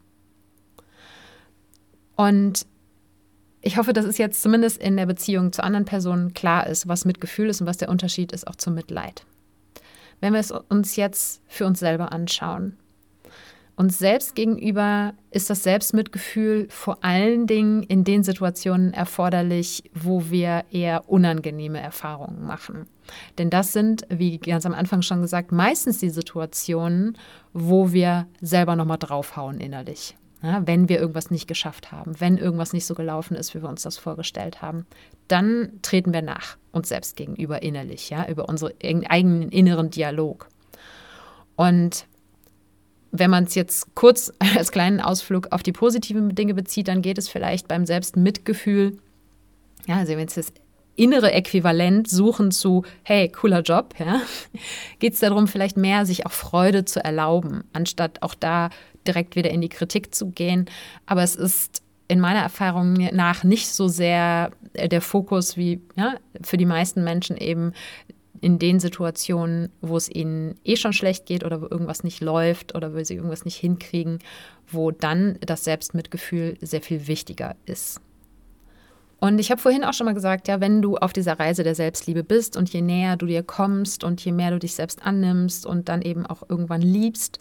Und 2.16 2.66
ich 3.62 3.78
hoffe, 3.78 3.92
dass 3.92 4.04
es 4.04 4.18
jetzt 4.18 4.42
zumindest 4.42 4.76
in 4.78 4.96
der 4.96 5.06
Beziehung 5.06 5.52
zu 5.52 5.62
anderen 5.62 5.84
Personen 5.86 6.34
klar 6.34 6.66
ist, 6.66 6.86
was 6.88 7.04
Mitgefühl 7.04 7.48
ist 7.48 7.60
und 7.60 7.66
was 7.66 7.78
der 7.78 7.88
Unterschied 7.88 8.32
ist 8.32 8.46
auch 8.46 8.56
zum 8.56 8.74
Mitleid. 8.74 9.24
Wenn 10.20 10.32
wir 10.32 10.40
es 10.40 10.50
uns 10.50 10.96
jetzt 10.96 11.40
für 11.46 11.66
uns 11.66 11.78
selber 11.78 12.12
anschauen. 12.12 12.76
Uns 13.76 13.98
selbst 13.98 14.36
gegenüber 14.36 15.14
ist 15.32 15.50
das 15.50 15.64
Selbstmitgefühl 15.64 16.68
vor 16.70 17.02
allen 17.02 17.48
Dingen 17.48 17.82
in 17.82 18.04
den 18.04 18.22
Situationen 18.22 18.92
erforderlich, 18.92 19.90
wo 19.92 20.30
wir 20.30 20.64
eher 20.70 21.08
unangenehme 21.08 21.80
Erfahrungen 21.80 22.46
machen. 22.46 22.86
Denn 23.36 23.50
das 23.50 23.72
sind, 23.72 24.06
wie 24.08 24.38
ganz 24.38 24.64
am 24.64 24.74
Anfang 24.74 25.02
schon 25.02 25.22
gesagt, 25.22 25.50
meistens 25.50 25.98
die 25.98 26.10
Situationen, 26.10 27.18
wo 27.52 27.92
wir 27.92 28.28
selber 28.40 28.76
nochmal 28.76 28.98
draufhauen 28.98 29.58
innerlich. 29.58 30.16
Ja, 30.40 30.64
wenn 30.66 30.90
wir 30.90 31.00
irgendwas 31.00 31.30
nicht 31.30 31.48
geschafft 31.48 31.90
haben, 31.90 32.20
wenn 32.20 32.36
irgendwas 32.36 32.74
nicht 32.74 32.84
so 32.84 32.94
gelaufen 32.94 33.34
ist, 33.34 33.54
wie 33.54 33.62
wir 33.62 33.68
uns 33.68 33.82
das 33.82 33.96
vorgestellt 33.96 34.60
haben, 34.60 34.86
dann 35.26 35.80
treten 35.80 36.12
wir 36.12 36.20
nach 36.20 36.58
uns 36.70 36.90
selbst 36.90 37.16
gegenüber 37.16 37.62
innerlich, 37.62 38.10
ja, 38.10 38.28
über 38.28 38.46
unseren 38.48 38.74
eigenen 39.06 39.48
inneren 39.48 39.88
Dialog. 39.88 40.48
Und 41.56 42.06
wenn 43.16 43.30
man 43.30 43.44
es 43.44 43.54
jetzt 43.54 43.94
kurz 43.94 44.32
als 44.56 44.72
kleinen 44.72 45.00
Ausflug 45.00 45.52
auf 45.52 45.62
die 45.62 45.72
positiven 45.72 46.34
Dinge 46.34 46.54
bezieht, 46.54 46.88
dann 46.88 47.00
geht 47.00 47.16
es 47.16 47.28
vielleicht 47.28 47.68
beim 47.68 47.86
Selbstmitgefühl, 47.86 48.98
ja, 49.86 49.96
also 49.96 50.16
wenn 50.16 50.26
es 50.26 50.34
das 50.34 50.52
innere 50.96 51.32
Äquivalent 51.32 52.08
suchen 52.08 52.50
zu, 52.50 52.84
hey, 53.02 53.28
cooler 53.28 53.62
Job, 53.62 53.94
ja, 53.98 54.20
geht 54.98 55.14
es 55.14 55.20
darum, 55.20 55.46
vielleicht 55.46 55.76
mehr 55.76 56.06
sich 56.06 56.26
auch 56.26 56.32
Freude 56.32 56.84
zu 56.84 57.02
erlauben, 57.04 57.64
anstatt 57.72 58.22
auch 58.22 58.34
da 58.34 58.70
direkt 59.06 59.36
wieder 59.36 59.50
in 59.50 59.60
die 59.60 59.68
Kritik 59.68 60.14
zu 60.14 60.30
gehen. 60.30 60.66
Aber 61.06 61.22
es 61.22 61.36
ist 61.36 61.82
in 62.08 62.20
meiner 62.20 62.40
Erfahrung 62.40 62.94
nach 63.12 63.44
nicht 63.44 63.68
so 63.68 63.88
sehr 63.88 64.50
äh, 64.72 64.88
der 64.88 65.00
Fokus 65.00 65.56
wie 65.56 65.80
ja, 65.96 66.14
für 66.42 66.56
die 66.56 66.66
meisten 66.66 67.04
Menschen 67.04 67.36
eben 67.36 67.72
in 68.44 68.58
den 68.58 68.78
Situationen, 68.78 69.70
wo 69.80 69.96
es 69.96 70.10
ihnen 70.10 70.56
eh 70.64 70.76
schon 70.76 70.92
schlecht 70.92 71.24
geht 71.24 71.44
oder 71.44 71.62
wo 71.62 71.66
irgendwas 71.66 72.04
nicht 72.04 72.20
läuft 72.20 72.74
oder 72.74 72.92
wo 72.92 73.02
sie 73.02 73.14
irgendwas 73.14 73.46
nicht 73.46 73.56
hinkriegen, 73.56 74.18
wo 74.66 74.90
dann 74.90 75.38
das 75.40 75.64
Selbstmitgefühl 75.64 76.58
sehr 76.60 76.82
viel 76.82 77.06
wichtiger 77.06 77.56
ist. 77.64 78.02
Und 79.20 79.38
ich 79.38 79.50
habe 79.50 79.60
vorhin 79.60 79.84
auch 79.84 79.94
schon 79.94 80.04
mal 80.04 80.14
gesagt, 80.14 80.48
ja, 80.48 80.60
wenn 80.60 80.82
du 80.82 80.96
auf 80.96 81.12
dieser 81.12 81.38
Reise 81.38 81.62
der 81.62 81.74
Selbstliebe 81.74 82.22
bist 82.22 82.56
und 82.56 82.70
je 82.70 82.82
näher 82.82 83.16
du 83.16 83.26
dir 83.26 83.42
kommst 83.42 84.04
und 84.04 84.22
je 84.22 84.32
mehr 84.32 84.50
du 84.50 84.58
dich 84.58 84.74
selbst 84.74 85.04
annimmst 85.04 85.64
und 85.64 85.88
dann 85.88 86.02
eben 86.02 86.26
auch 86.26 86.42
irgendwann 86.48 86.82
liebst, 86.82 87.38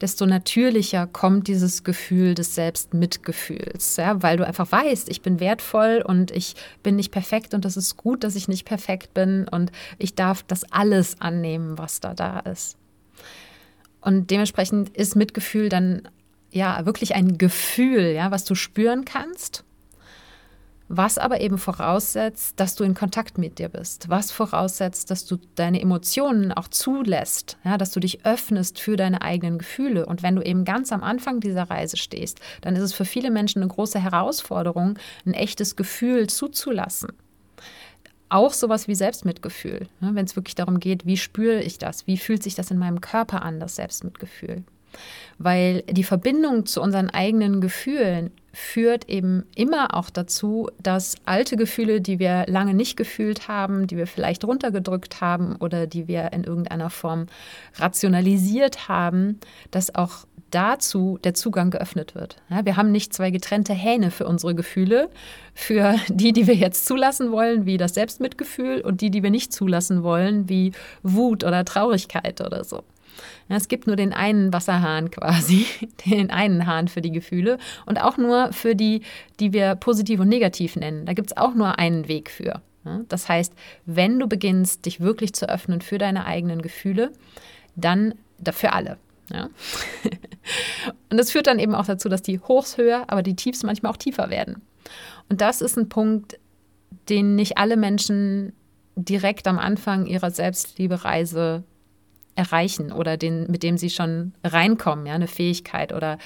desto 0.00 0.26
natürlicher 0.26 1.06
kommt 1.06 1.48
dieses 1.48 1.82
Gefühl 1.82 2.34
des 2.34 2.54
Selbstmitgefühls, 2.54 3.96
ja, 3.96 4.22
weil 4.22 4.36
du 4.36 4.46
einfach 4.46 4.70
weißt, 4.70 5.08
ich 5.08 5.22
bin 5.22 5.40
wertvoll 5.40 6.04
und 6.06 6.30
ich 6.30 6.54
bin 6.82 6.96
nicht 6.96 7.10
perfekt 7.10 7.54
und 7.54 7.64
das 7.64 7.76
ist 7.76 7.96
gut, 7.96 8.22
dass 8.22 8.36
ich 8.36 8.46
nicht 8.46 8.64
perfekt 8.64 9.14
bin 9.14 9.48
und 9.48 9.72
ich 9.98 10.14
darf 10.14 10.42
das 10.42 10.70
alles 10.72 11.20
annehmen, 11.20 11.78
was 11.78 12.00
da 12.00 12.14
da 12.14 12.40
ist. 12.40 12.76
Und 14.00 14.30
dementsprechend 14.30 14.90
ist 14.90 15.16
Mitgefühl 15.16 15.68
dann 15.68 16.08
ja 16.52 16.84
wirklich 16.84 17.14
ein 17.14 17.38
Gefühl, 17.38 18.12
ja, 18.12 18.30
was 18.30 18.44
du 18.44 18.54
spüren 18.54 19.04
kannst 19.04 19.64
was 20.88 21.16
aber 21.16 21.40
eben 21.40 21.56
voraussetzt, 21.56 22.60
dass 22.60 22.74
du 22.74 22.84
in 22.84 22.94
Kontakt 22.94 23.38
mit 23.38 23.58
dir 23.58 23.68
bist, 23.68 24.08
was 24.10 24.30
voraussetzt, 24.30 25.10
dass 25.10 25.24
du 25.24 25.38
deine 25.54 25.80
Emotionen 25.80 26.52
auch 26.52 26.68
zulässt, 26.68 27.56
ja, 27.64 27.78
dass 27.78 27.90
du 27.92 28.00
dich 28.00 28.26
öffnest 28.26 28.78
für 28.78 28.96
deine 28.96 29.22
eigenen 29.22 29.58
Gefühle. 29.58 30.04
Und 30.04 30.22
wenn 30.22 30.36
du 30.36 30.42
eben 30.42 30.64
ganz 30.64 30.92
am 30.92 31.02
Anfang 31.02 31.40
dieser 31.40 31.70
Reise 31.70 31.96
stehst, 31.96 32.40
dann 32.60 32.76
ist 32.76 32.82
es 32.82 32.92
für 32.92 33.06
viele 33.06 33.30
Menschen 33.30 33.62
eine 33.62 33.68
große 33.68 33.98
Herausforderung, 33.98 34.98
ein 35.24 35.34
echtes 35.34 35.76
Gefühl 35.76 36.28
zuzulassen. 36.28 37.12
Auch 38.28 38.52
sowas 38.52 38.88
wie 38.88 38.94
Selbstmitgefühl, 38.94 39.88
ne, 40.00 40.10
wenn 40.14 40.24
es 40.26 40.36
wirklich 40.36 40.54
darum 40.54 40.80
geht, 40.80 41.06
wie 41.06 41.16
spüre 41.16 41.62
ich 41.62 41.78
das, 41.78 42.06
wie 42.06 42.18
fühlt 42.18 42.42
sich 42.42 42.56
das 42.56 42.70
in 42.70 42.78
meinem 42.78 43.00
Körper 43.00 43.42
an, 43.42 43.60
das 43.60 43.76
Selbstmitgefühl. 43.76 44.64
Weil 45.38 45.82
die 45.82 46.04
Verbindung 46.04 46.66
zu 46.66 46.82
unseren 46.82 47.10
eigenen 47.10 47.60
Gefühlen 47.60 48.30
führt 48.54 49.08
eben 49.08 49.44
immer 49.54 49.94
auch 49.94 50.08
dazu, 50.08 50.70
dass 50.82 51.16
alte 51.26 51.56
Gefühle, 51.56 52.00
die 52.00 52.18
wir 52.18 52.44
lange 52.46 52.72
nicht 52.72 52.96
gefühlt 52.96 53.48
haben, 53.48 53.86
die 53.86 53.96
wir 53.96 54.06
vielleicht 54.06 54.44
runtergedrückt 54.44 55.20
haben 55.20 55.56
oder 55.56 55.86
die 55.86 56.08
wir 56.08 56.32
in 56.32 56.44
irgendeiner 56.44 56.88
Form 56.88 57.26
rationalisiert 57.76 58.88
haben, 58.88 59.40
dass 59.70 59.94
auch 59.94 60.24
dazu 60.50 61.18
der 61.24 61.34
Zugang 61.34 61.70
geöffnet 61.70 62.14
wird. 62.14 62.36
Ja, 62.48 62.64
wir 62.64 62.76
haben 62.76 62.92
nicht 62.92 63.12
zwei 63.12 63.30
getrennte 63.30 63.72
Hähne 63.72 64.12
für 64.12 64.26
unsere 64.26 64.54
Gefühle, 64.54 65.10
für 65.52 65.96
die, 66.08 66.32
die 66.32 66.46
wir 66.46 66.54
jetzt 66.54 66.86
zulassen 66.86 67.32
wollen, 67.32 67.66
wie 67.66 67.76
das 67.76 67.94
Selbstmitgefühl 67.94 68.80
und 68.80 69.00
die, 69.00 69.10
die 69.10 69.24
wir 69.24 69.30
nicht 69.30 69.52
zulassen 69.52 70.04
wollen, 70.04 70.48
wie 70.48 70.72
Wut 71.02 71.42
oder 71.42 71.64
Traurigkeit 71.64 72.40
oder 72.40 72.62
so. 72.62 72.84
Es 73.48 73.68
gibt 73.68 73.86
nur 73.86 73.96
den 73.96 74.12
einen 74.12 74.52
Wasserhahn 74.52 75.10
quasi, 75.10 75.66
den 76.06 76.30
einen 76.30 76.66
Hahn 76.66 76.88
für 76.88 77.00
die 77.00 77.12
Gefühle 77.12 77.58
und 77.86 78.00
auch 78.00 78.16
nur 78.16 78.52
für 78.52 78.74
die, 78.74 79.02
die 79.40 79.52
wir 79.52 79.74
positiv 79.74 80.20
und 80.20 80.28
negativ 80.28 80.76
nennen. 80.76 81.06
Da 81.06 81.12
gibt 81.12 81.30
es 81.30 81.36
auch 81.36 81.54
nur 81.54 81.78
einen 81.78 82.08
Weg 82.08 82.30
für. 82.30 82.62
Das 83.08 83.28
heißt, 83.28 83.54
wenn 83.86 84.18
du 84.18 84.26
beginnst, 84.26 84.84
dich 84.84 85.00
wirklich 85.00 85.32
zu 85.32 85.48
öffnen 85.48 85.80
für 85.80 85.98
deine 85.98 86.26
eigenen 86.26 86.60
Gefühle, 86.60 87.12
dann 87.76 88.14
für 88.52 88.72
alle. 88.72 88.98
Ja? 89.32 89.48
und 91.10 91.16
das 91.16 91.30
führt 91.30 91.46
dann 91.46 91.58
eben 91.58 91.74
auch 91.74 91.86
dazu, 91.86 92.08
dass 92.08 92.22
die 92.22 92.40
Hochs 92.40 92.76
höher, 92.76 93.04
aber 93.06 93.22
die 93.22 93.36
Tiefs 93.36 93.62
manchmal 93.62 93.92
auch 93.92 93.96
tiefer 93.96 94.28
werden. 94.28 94.62
Und 95.30 95.40
das 95.40 95.62
ist 95.62 95.78
ein 95.78 95.88
Punkt, 95.88 96.38
den 97.08 97.36
nicht 97.36 97.56
alle 97.56 97.76
Menschen 97.76 98.52
direkt 98.96 99.48
am 99.48 99.58
Anfang 99.58 100.06
ihrer 100.06 100.30
Selbstliebereise 100.30 101.64
erreichen 102.36 102.92
oder 102.92 103.16
den, 103.16 103.50
mit 103.50 103.62
dem 103.62 103.78
sie 103.78 103.90
schon 103.90 104.32
reinkommen, 104.42 105.06
ja, 105.06 105.14
eine 105.14 105.28
Fähigkeit 105.28 105.92
oder 105.92 106.18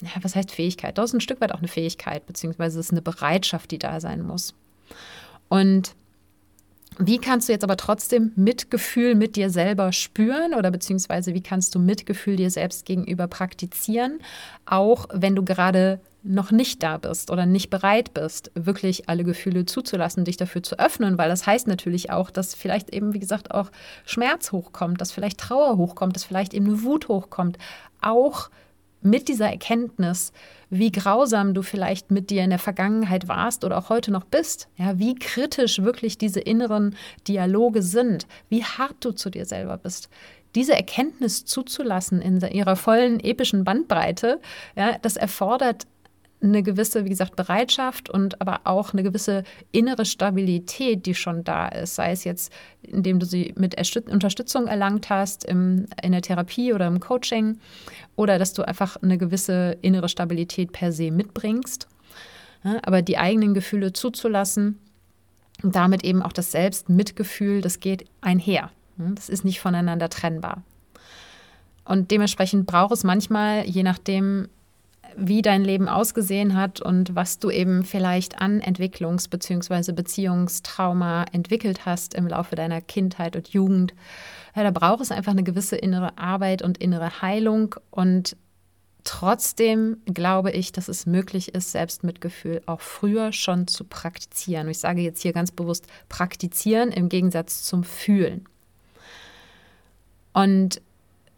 ja, 0.00 0.10
was 0.20 0.34
heißt 0.34 0.50
Fähigkeit? 0.50 0.98
Das 0.98 1.10
ist 1.10 1.14
ein 1.14 1.20
Stück 1.20 1.40
weit 1.40 1.52
auch 1.52 1.58
eine 1.58 1.68
Fähigkeit, 1.68 2.26
beziehungsweise 2.26 2.80
es 2.80 2.86
ist 2.86 2.92
eine 2.92 3.02
Bereitschaft, 3.02 3.70
die 3.70 3.78
da 3.78 4.00
sein 4.00 4.22
muss. 4.22 4.54
Und 5.48 5.94
wie 6.98 7.18
kannst 7.18 7.48
du 7.48 7.52
jetzt 7.52 7.64
aber 7.64 7.76
trotzdem 7.76 8.32
Mitgefühl 8.36 9.14
mit 9.14 9.36
dir 9.36 9.50
selber 9.50 9.92
spüren 9.92 10.54
oder 10.54 10.70
beziehungsweise 10.70 11.34
wie 11.34 11.42
kannst 11.42 11.74
du 11.74 11.78
Mitgefühl 11.78 12.36
dir 12.36 12.50
selbst 12.50 12.84
gegenüber 12.84 13.26
praktizieren, 13.26 14.20
auch 14.66 15.06
wenn 15.12 15.34
du 15.34 15.44
gerade 15.44 16.00
noch 16.22 16.52
nicht 16.52 16.82
da 16.82 16.98
bist 16.98 17.30
oder 17.30 17.46
nicht 17.46 17.68
bereit 17.70 18.14
bist, 18.14 18.52
wirklich 18.54 19.08
alle 19.08 19.24
Gefühle 19.24 19.66
zuzulassen, 19.66 20.24
dich 20.24 20.36
dafür 20.36 20.62
zu 20.62 20.78
öffnen, 20.78 21.18
weil 21.18 21.28
das 21.28 21.46
heißt 21.46 21.66
natürlich 21.66 22.10
auch, 22.10 22.30
dass 22.30 22.54
vielleicht 22.54 22.90
eben, 22.90 23.12
wie 23.12 23.18
gesagt, 23.18 23.50
auch 23.50 23.70
Schmerz 24.04 24.52
hochkommt, 24.52 25.00
dass 25.00 25.10
vielleicht 25.10 25.38
Trauer 25.38 25.76
hochkommt, 25.76 26.14
dass 26.14 26.24
vielleicht 26.24 26.54
eben 26.54 26.66
eine 26.66 26.82
Wut 26.82 27.08
hochkommt, 27.08 27.58
auch 28.00 28.50
mit 29.04 29.28
dieser 29.28 29.50
Erkenntnis, 29.50 30.32
wie 30.70 30.90
grausam 30.90 31.54
du 31.54 31.62
vielleicht 31.62 32.10
mit 32.10 32.30
dir 32.30 32.44
in 32.44 32.50
der 32.50 32.58
Vergangenheit 32.58 33.28
warst 33.28 33.64
oder 33.64 33.78
auch 33.78 33.88
heute 33.88 34.10
noch 34.10 34.24
bist, 34.24 34.68
ja, 34.76 34.98
wie 34.98 35.14
kritisch 35.14 35.82
wirklich 35.82 36.18
diese 36.18 36.40
inneren 36.40 36.96
Dialoge 37.28 37.82
sind, 37.82 38.26
wie 38.48 38.64
hart 38.64 38.96
du 39.00 39.12
zu 39.12 39.30
dir 39.30 39.44
selber 39.44 39.76
bist, 39.76 40.08
diese 40.54 40.74
Erkenntnis 40.74 41.44
zuzulassen 41.44 42.20
in 42.20 42.40
ihrer 42.40 42.76
vollen 42.76 43.20
epischen 43.20 43.64
Bandbreite, 43.64 44.40
ja, 44.76 44.98
das 45.00 45.16
erfordert 45.16 45.86
eine 46.42 46.62
gewisse, 46.62 47.04
wie 47.04 47.08
gesagt, 47.08 47.36
Bereitschaft 47.36 48.10
und 48.10 48.40
aber 48.40 48.60
auch 48.64 48.92
eine 48.92 49.02
gewisse 49.02 49.44
innere 49.70 50.04
Stabilität, 50.04 51.06
die 51.06 51.14
schon 51.14 51.44
da 51.44 51.68
ist. 51.68 51.94
Sei 51.94 52.12
es 52.12 52.24
jetzt, 52.24 52.52
indem 52.82 53.20
du 53.20 53.26
sie 53.26 53.54
mit 53.56 53.76
Unterstützung 54.10 54.66
erlangt 54.66 55.08
hast 55.08 55.44
im, 55.44 55.86
in 56.02 56.12
der 56.12 56.22
Therapie 56.22 56.72
oder 56.72 56.86
im 56.86 57.00
Coaching 57.00 57.58
oder 58.16 58.38
dass 58.38 58.52
du 58.52 58.62
einfach 58.62 58.96
eine 58.96 59.18
gewisse 59.18 59.76
innere 59.82 60.08
Stabilität 60.08 60.72
per 60.72 60.92
se 60.92 61.10
mitbringst. 61.10 61.86
Ja, 62.64 62.78
aber 62.82 63.02
die 63.02 63.18
eigenen 63.18 63.54
Gefühle 63.54 63.92
zuzulassen 63.92 64.78
und 65.62 65.76
damit 65.76 66.04
eben 66.04 66.22
auch 66.22 66.32
das 66.32 66.52
Selbstmitgefühl, 66.52 67.60
das 67.60 67.80
geht 67.80 68.04
einher. 68.20 68.70
Das 68.96 69.28
ist 69.28 69.44
nicht 69.44 69.60
voneinander 69.60 70.08
trennbar. 70.08 70.62
Und 71.84 72.10
dementsprechend 72.10 72.66
braucht 72.66 72.92
es 72.92 73.04
manchmal, 73.04 73.66
je 73.66 73.82
nachdem, 73.82 74.48
wie 75.16 75.42
dein 75.42 75.64
Leben 75.64 75.88
ausgesehen 75.88 76.56
hat 76.56 76.80
und 76.80 77.14
was 77.14 77.38
du 77.38 77.50
eben 77.50 77.84
vielleicht 77.84 78.40
an 78.40 78.60
Entwicklungs- 78.60 79.28
bzw. 79.28 79.92
Beziehungstrauma 79.92 81.24
entwickelt 81.32 81.86
hast 81.86 82.14
im 82.14 82.28
Laufe 82.28 82.56
deiner 82.56 82.80
Kindheit 82.80 83.36
und 83.36 83.48
Jugend. 83.48 83.94
Ja, 84.54 84.62
da 84.62 84.70
braucht 84.70 85.00
es 85.00 85.10
einfach 85.10 85.32
eine 85.32 85.42
gewisse 85.42 85.76
innere 85.76 86.18
Arbeit 86.18 86.62
und 86.62 86.78
innere 86.78 87.22
Heilung. 87.22 87.74
Und 87.90 88.36
trotzdem 89.04 89.98
glaube 90.06 90.50
ich, 90.50 90.72
dass 90.72 90.88
es 90.88 91.06
möglich 91.06 91.54
ist, 91.54 91.72
Selbstmitgefühl 91.72 92.62
auch 92.66 92.80
früher 92.80 93.32
schon 93.32 93.66
zu 93.66 93.84
praktizieren. 93.84 94.66
Und 94.66 94.72
ich 94.72 94.78
sage 94.78 95.00
jetzt 95.00 95.22
hier 95.22 95.32
ganz 95.32 95.50
bewusst 95.50 95.86
praktizieren 96.08 96.90
im 96.92 97.08
Gegensatz 97.08 97.64
zum 97.64 97.84
Fühlen. 97.84 98.46
Und 100.32 100.80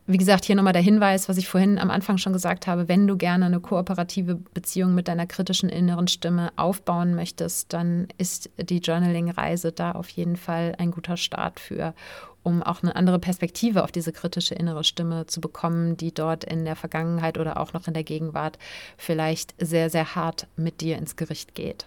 wie 0.07 0.19
gesagt, 0.19 0.45
hier 0.45 0.55
nochmal 0.55 0.75
der 0.75 0.83
Hinweis, 0.83 1.31
was 1.31 1.39
ich 1.39 1.49
vorhin 1.49 1.79
am 1.79 1.91
Anfang 1.91 2.19
schon 2.19 2.35
gesagt 2.35 2.67
habe, 2.67 2.89
wenn 2.89 3.07
du 3.07 3.17
gerne 3.17 3.47
eine 3.47 3.61
kooperative 3.61 4.35
Beziehung 4.35 4.95
mit 4.95 5.09
deiner 5.09 5.27
kritischen 5.27 5.71
inneren 5.71 6.09
Stimme 6.09 6.53
aufbauen 6.57 7.15
möchtest, 7.15 7.73
dann 7.73 8.09
ist 8.19 8.51
die 8.59 8.81
Journaling-Reise 8.81 9.73
da 9.73 9.93
auf 9.93 10.11
jeden 10.11 10.37
Fall 10.37 10.75
ein 10.79 10.91
guter 10.91 11.17
Start 11.17 11.59
für, 11.59 11.95
um 12.43 12.63
auch 12.63 12.83
eine 12.83 12.95
andere 12.97 13.19
Perspektive 13.19 13.83
auf 13.83 13.93
diese 13.93 14.13
kritische 14.13 14.55
innere 14.55 14.85
Stimme 14.85 15.27
zu 15.27 15.41
bekommen, 15.41 15.97
die 15.97 16.13
dort 16.13 16.45
in 16.45 16.67
der 16.67 16.77
Vergangenheit 16.77 17.39
oder 17.39 17.59
auch 17.59 17.73
noch 17.73 17.89
in 17.89 17.95
der 17.95 18.05
Gegenwart 18.05 18.59
vielleicht 18.99 19.55
sehr, 19.59 19.89
sehr 19.89 20.15
hart 20.15 20.47
mit 20.57 20.83
dir 20.83 20.99
ins 20.99 21.17
Gericht 21.17 21.55
geht. 21.55 21.87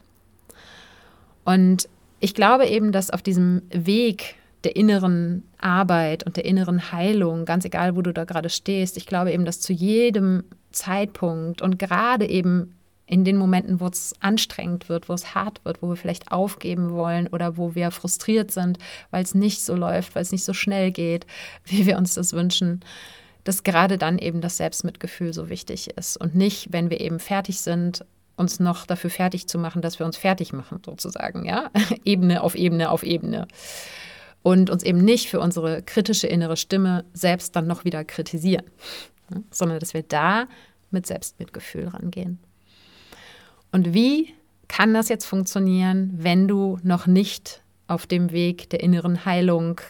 Und 1.45 1.87
ich 2.19 2.33
glaube 2.33 2.65
eben, 2.65 2.91
dass 2.91 3.11
auf 3.11 3.21
diesem 3.21 3.61
Weg, 3.69 4.35
der 4.63 4.75
inneren 4.75 5.43
Arbeit 5.59 6.23
und 6.23 6.37
der 6.37 6.45
inneren 6.45 6.91
Heilung, 6.91 7.45
ganz 7.45 7.65
egal, 7.65 7.95
wo 7.95 8.01
du 8.01 8.11
da 8.11 8.25
gerade 8.25 8.49
stehst. 8.49 8.97
Ich 8.97 9.05
glaube 9.05 9.31
eben, 9.31 9.45
dass 9.45 9.61
zu 9.61 9.73
jedem 9.73 10.43
Zeitpunkt 10.71 11.61
und 11.61 11.79
gerade 11.79 12.27
eben 12.27 12.73
in 13.05 13.23
den 13.23 13.37
Momenten, 13.37 13.79
wo 13.79 13.87
es 13.87 14.13
anstrengend 14.19 14.89
wird, 14.89 15.07
wo 15.07 15.13
es 15.13 15.33
hart 15.33 15.63
wird, 15.63 15.81
wo 15.81 15.89
wir 15.89 15.95
vielleicht 15.95 16.31
aufgeben 16.31 16.91
wollen 16.91 17.27
oder 17.27 17.55
wo 17.55 17.73
wir 17.73 17.91
frustriert 17.91 18.51
sind, 18.51 18.77
weil 19.11 19.23
es 19.23 19.33
nicht 19.33 19.63
so 19.63 19.75
läuft, 19.75 20.13
weil 20.13 20.23
es 20.23 20.33
nicht 20.33 20.43
so 20.43 20.53
schnell 20.53 20.91
geht, 20.91 21.25
wie 21.65 21.85
wir 21.85 21.97
uns 21.97 22.15
das 22.15 22.33
wünschen, 22.33 22.81
dass 23.43 23.63
gerade 23.63 23.97
dann 23.97 24.17
eben 24.17 24.41
das 24.41 24.57
Selbstmitgefühl 24.57 25.33
so 25.33 25.49
wichtig 25.49 25.95
ist 25.95 26.17
und 26.17 26.35
nicht, 26.35 26.73
wenn 26.73 26.89
wir 26.89 26.99
eben 26.99 27.19
fertig 27.19 27.61
sind, 27.61 28.05
uns 28.35 28.59
noch 28.59 28.85
dafür 28.85 29.09
fertig 29.09 29.47
zu 29.47 29.57
machen, 29.57 29.81
dass 29.81 29.97
wir 29.99 30.05
uns 30.05 30.17
fertig 30.17 30.51
machen, 30.53 30.81
sozusagen, 30.85 31.45
ja, 31.45 31.71
Ebene 32.03 32.43
auf 32.43 32.55
Ebene 32.55 32.91
auf 32.91 33.03
Ebene 33.03 33.47
und 34.47 34.69
uns 34.69 34.81
eben 34.83 34.99
nicht 34.99 35.27
für 35.27 35.41
unsere 35.41 35.83
kritische 35.83 36.25
innere 36.25 36.55
Stimme 36.55 37.03
selbst 37.11 37.53
dann 37.57 37.67
noch 37.67 37.83
wieder 37.83 38.05
kritisieren, 38.05 38.63
ne? 39.29 39.43
sondern 39.51 39.79
dass 39.79 39.93
wir 39.93 40.03
da 40.03 40.47
mit 40.89 41.05
Selbstmitgefühl 41.05 41.89
rangehen. 41.89 42.39
Und 43.73 43.93
wie 43.93 44.33
kann 44.69 44.93
das 44.93 45.09
jetzt 45.09 45.25
funktionieren, 45.25 46.13
wenn 46.13 46.47
du 46.47 46.79
noch 46.81 47.07
nicht 47.07 47.61
auf 47.87 48.07
dem 48.07 48.31
Weg 48.31 48.69
der 48.69 48.79
inneren 48.79 49.25
Heilung, 49.25 49.81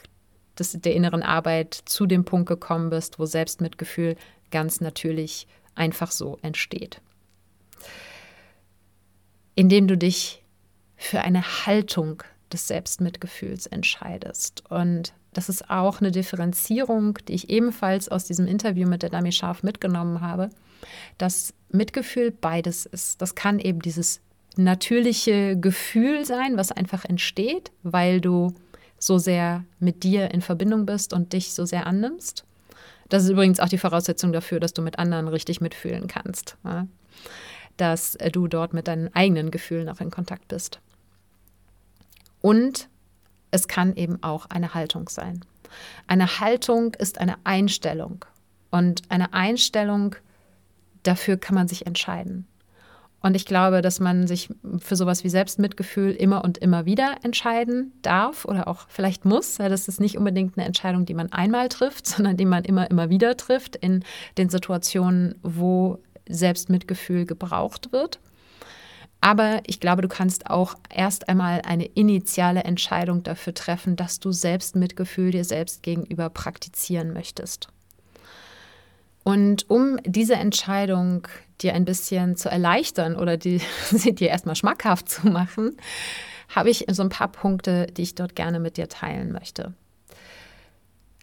des, 0.57 0.71
der 0.71 0.95
inneren 0.95 1.21
Arbeit 1.21 1.75
zu 1.85 2.07
dem 2.07 2.25
Punkt 2.25 2.49
gekommen 2.49 2.89
bist, 2.89 3.19
wo 3.19 3.27
Selbstmitgefühl 3.27 4.15
ganz 4.49 4.81
natürlich 4.81 5.45
einfach 5.75 6.09
so 6.09 6.39
entsteht? 6.41 6.99
Indem 9.53 9.87
du 9.87 9.95
dich 9.95 10.43
für 10.95 11.21
eine 11.21 11.43
Haltung 11.67 12.23
des 12.53 12.67
Selbstmitgefühls 12.67 13.67
entscheidest. 13.67 14.63
Und 14.69 15.13
das 15.33 15.49
ist 15.49 15.69
auch 15.69 16.01
eine 16.01 16.12
Differenzierung, 16.12 17.17
die 17.27 17.33
ich 17.33 17.49
ebenfalls 17.49 18.10
aus 18.10 18.25
diesem 18.25 18.47
Interview 18.47 18.88
mit 18.88 19.03
der 19.03 19.10
Dami 19.10 19.31
Scharf 19.31 19.63
mitgenommen 19.63 20.21
habe, 20.21 20.49
dass 21.17 21.53
Mitgefühl 21.69 22.31
beides 22.31 22.86
ist. 22.86 23.21
Das 23.21 23.36
kann 23.36 23.60
eben 23.60 23.81
dieses 23.81 24.21
natürliche 24.55 25.57
Gefühl 25.57 26.25
sein, 26.25 26.57
was 26.57 26.71
einfach 26.71 27.05
entsteht, 27.05 27.71
weil 27.83 28.21
du 28.21 28.53
so 28.97 29.19
sehr 29.19 29.63
mit 29.79 30.03
dir 30.03 30.31
in 30.31 30.41
Verbindung 30.41 30.88
bist 30.88 31.13
und 31.13 31.33
dich 31.33 31.53
so 31.53 31.65
sehr 31.65 31.86
annimmst. 31.86 32.45
Das 33.10 33.23
ist 33.23 33.29
übrigens 33.29 33.60
auch 33.60 33.69
die 33.69 33.77
Voraussetzung 33.77 34.33
dafür, 34.33 34.60
dass 34.60 34.73
du 34.73 34.81
mit 34.81 34.97
anderen 34.97 35.27
richtig 35.27 35.62
mitfühlen 35.62 36.07
kannst. 36.07 36.57
Dass 37.77 38.17
du 38.33 38.47
dort 38.47 38.73
mit 38.73 38.88
deinen 38.88 39.13
eigenen 39.13 39.51
Gefühlen 39.51 39.88
auch 39.89 40.01
in 40.01 40.10
Kontakt 40.10 40.47
bist. 40.47 40.79
Und 42.47 42.88
es 43.51 43.67
kann 43.67 43.93
eben 43.97 44.23
auch 44.23 44.45
eine 44.45 44.73
Haltung 44.73 45.10
sein. 45.10 45.43
Eine 46.07 46.39
Haltung 46.39 46.93
ist 46.93 47.19
eine 47.19 47.36
Einstellung. 47.43 48.23
Und 48.71 49.01
eine 49.10 49.33
Einstellung, 49.33 50.15
dafür 51.03 51.36
kann 51.36 51.55
man 51.55 51.67
sich 51.67 51.86
entscheiden. 51.86 52.47
Und 53.19 53.36
ich 53.36 53.45
glaube, 53.45 53.81
dass 53.81 53.99
man 53.99 54.27
sich 54.27 54.47
für 54.77 54.95
sowas 54.95 55.25
wie 55.25 55.29
Selbstmitgefühl 55.29 56.12
immer 56.12 56.45
und 56.45 56.57
immer 56.57 56.86
wieder 56.86 57.17
entscheiden 57.21 57.91
darf 58.01 58.45
oder 58.45 58.69
auch 58.69 58.86
vielleicht 58.88 59.25
muss. 59.25 59.55
Das 59.57 59.89
ist 59.89 59.99
nicht 59.99 60.17
unbedingt 60.17 60.57
eine 60.57 60.67
Entscheidung, 60.67 61.05
die 61.05 61.15
man 61.15 61.33
einmal 61.33 61.67
trifft, 61.67 62.07
sondern 62.07 62.38
die 62.38 62.45
man 62.45 62.63
immer, 62.63 62.89
immer 62.89 63.10
wieder 63.10 63.36
trifft 63.36 63.75
in 63.75 64.05
den 64.38 64.47
Situationen, 64.47 65.36
wo 65.43 65.99
Selbstmitgefühl 66.29 67.25
gebraucht 67.25 67.91
wird. 67.91 68.21
Aber 69.19 69.62
ich 69.65 69.80
glaube, 69.80 70.01
du 70.01 70.08
kannst 70.08 70.49
auch 70.49 70.75
erst 70.89 71.27
einmal 71.27 71.62
eine 71.63 71.86
initiale 71.86 72.63
Entscheidung 72.63 73.23
dafür 73.23 73.53
treffen, 73.53 73.95
dass 73.95 74.19
du 74.19 74.32
selbst 74.32 74.75
Mitgefühl 74.75 75.32
dir 75.32 75.43
selbst 75.43 75.82
gegenüber 75.82 76.30
praktizieren 76.30 77.13
möchtest. 77.13 77.67
Und 79.23 79.69
um 79.69 79.99
diese 80.06 80.36
Entscheidung 80.36 81.27
dir 81.62 81.73
ein 81.73 81.84
bisschen 81.84 82.38
zu 82.38 82.49
erleichtern 82.49 83.15
oder 83.15 83.38
die, 83.38 83.60
sie 83.91 84.13
dir 84.13 84.30
erstmal 84.30 84.56
schmackhaft 84.56 85.10
zu 85.10 85.27
machen, 85.27 85.75
habe 86.49 86.69
ich 86.69 86.86
so 86.89 87.03
ein 87.03 87.10
paar 87.10 87.27
Punkte, 87.27 87.88
die 87.88 88.03
ich 88.03 88.15
dort 88.15 88.36
gerne 88.36 88.60
mit 88.60 88.77
dir 88.77 88.88
teilen 88.88 89.32
möchte. 89.32 89.73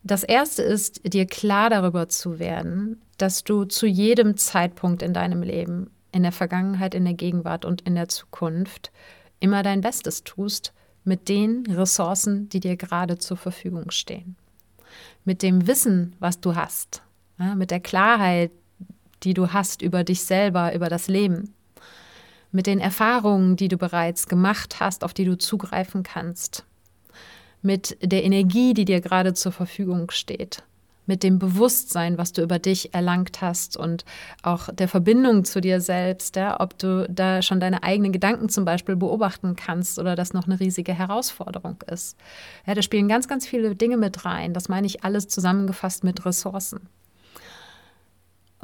Das 0.02 0.22
erste 0.22 0.62
ist, 0.62 1.00
dir 1.14 1.24
klar 1.24 1.70
darüber 1.70 2.10
zu 2.10 2.38
werden, 2.38 3.00
dass 3.16 3.42
du 3.42 3.64
zu 3.64 3.86
jedem 3.86 4.36
Zeitpunkt 4.36 5.02
in 5.02 5.14
deinem 5.14 5.42
Leben 5.42 5.88
in 6.14 6.22
der 6.22 6.32
Vergangenheit, 6.32 6.94
in 6.94 7.04
der 7.04 7.14
Gegenwart 7.14 7.64
und 7.64 7.82
in 7.82 7.94
der 7.96 8.08
Zukunft 8.08 8.92
immer 9.40 9.62
dein 9.62 9.80
Bestes 9.80 10.22
tust 10.22 10.72
mit 11.02 11.28
den 11.28 11.66
Ressourcen, 11.66 12.48
die 12.48 12.60
dir 12.60 12.76
gerade 12.76 13.18
zur 13.18 13.36
Verfügung 13.36 13.90
stehen. 13.90 14.36
Mit 15.24 15.42
dem 15.42 15.66
Wissen, 15.66 16.14
was 16.20 16.40
du 16.40 16.54
hast, 16.54 17.02
ja, 17.38 17.54
mit 17.54 17.70
der 17.70 17.80
Klarheit, 17.80 18.52
die 19.24 19.34
du 19.34 19.52
hast 19.52 19.82
über 19.82 20.04
dich 20.04 20.22
selber, 20.22 20.74
über 20.74 20.88
das 20.88 21.08
Leben, 21.08 21.52
mit 22.52 22.66
den 22.66 22.78
Erfahrungen, 22.78 23.56
die 23.56 23.68
du 23.68 23.76
bereits 23.76 24.28
gemacht 24.28 24.78
hast, 24.78 25.02
auf 25.02 25.14
die 25.14 25.24
du 25.24 25.36
zugreifen 25.36 26.04
kannst, 26.04 26.64
mit 27.60 27.98
der 28.00 28.22
Energie, 28.22 28.72
die 28.72 28.84
dir 28.84 29.00
gerade 29.00 29.34
zur 29.34 29.50
Verfügung 29.50 30.10
steht 30.10 30.62
mit 31.06 31.22
dem 31.22 31.38
Bewusstsein, 31.38 32.18
was 32.18 32.32
du 32.32 32.42
über 32.42 32.58
dich 32.58 32.94
erlangt 32.94 33.40
hast 33.40 33.76
und 33.76 34.04
auch 34.42 34.68
der 34.72 34.88
Verbindung 34.88 35.44
zu 35.44 35.60
dir 35.60 35.80
selbst, 35.80 36.36
ja, 36.36 36.60
ob 36.60 36.78
du 36.78 37.06
da 37.10 37.42
schon 37.42 37.60
deine 37.60 37.82
eigenen 37.82 38.12
Gedanken 38.12 38.48
zum 38.48 38.64
Beispiel 38.64 38.96
beobachten 38.96 39.56
kannst 39.56 39.98
oder 39.98 40.16
das 40.16 40.32
noch 40.32 40.46
eine 40.46 40.60
riesige 40.60 40.94
Herausforderung 40.94 41.82
ist. 41.90 42.16
Ja, 42.66 42.74
da 42.74 42.82
spielen 42.82 43.08
ganz, 43.08 43.28
ganz 43.28 43.46
viele 43.46 43.74
Dinge 43.74 43.96
mit 43.96 44.24
rein. 44.24 44.54
Das 44.54 44.68
meine 44.68 44.86
ich 44.86 45.04
alles 45.04 45.28
zusammengefasst 45.28 46.04
mit 46.04 46.24
Ressourcen. 46.24 46.88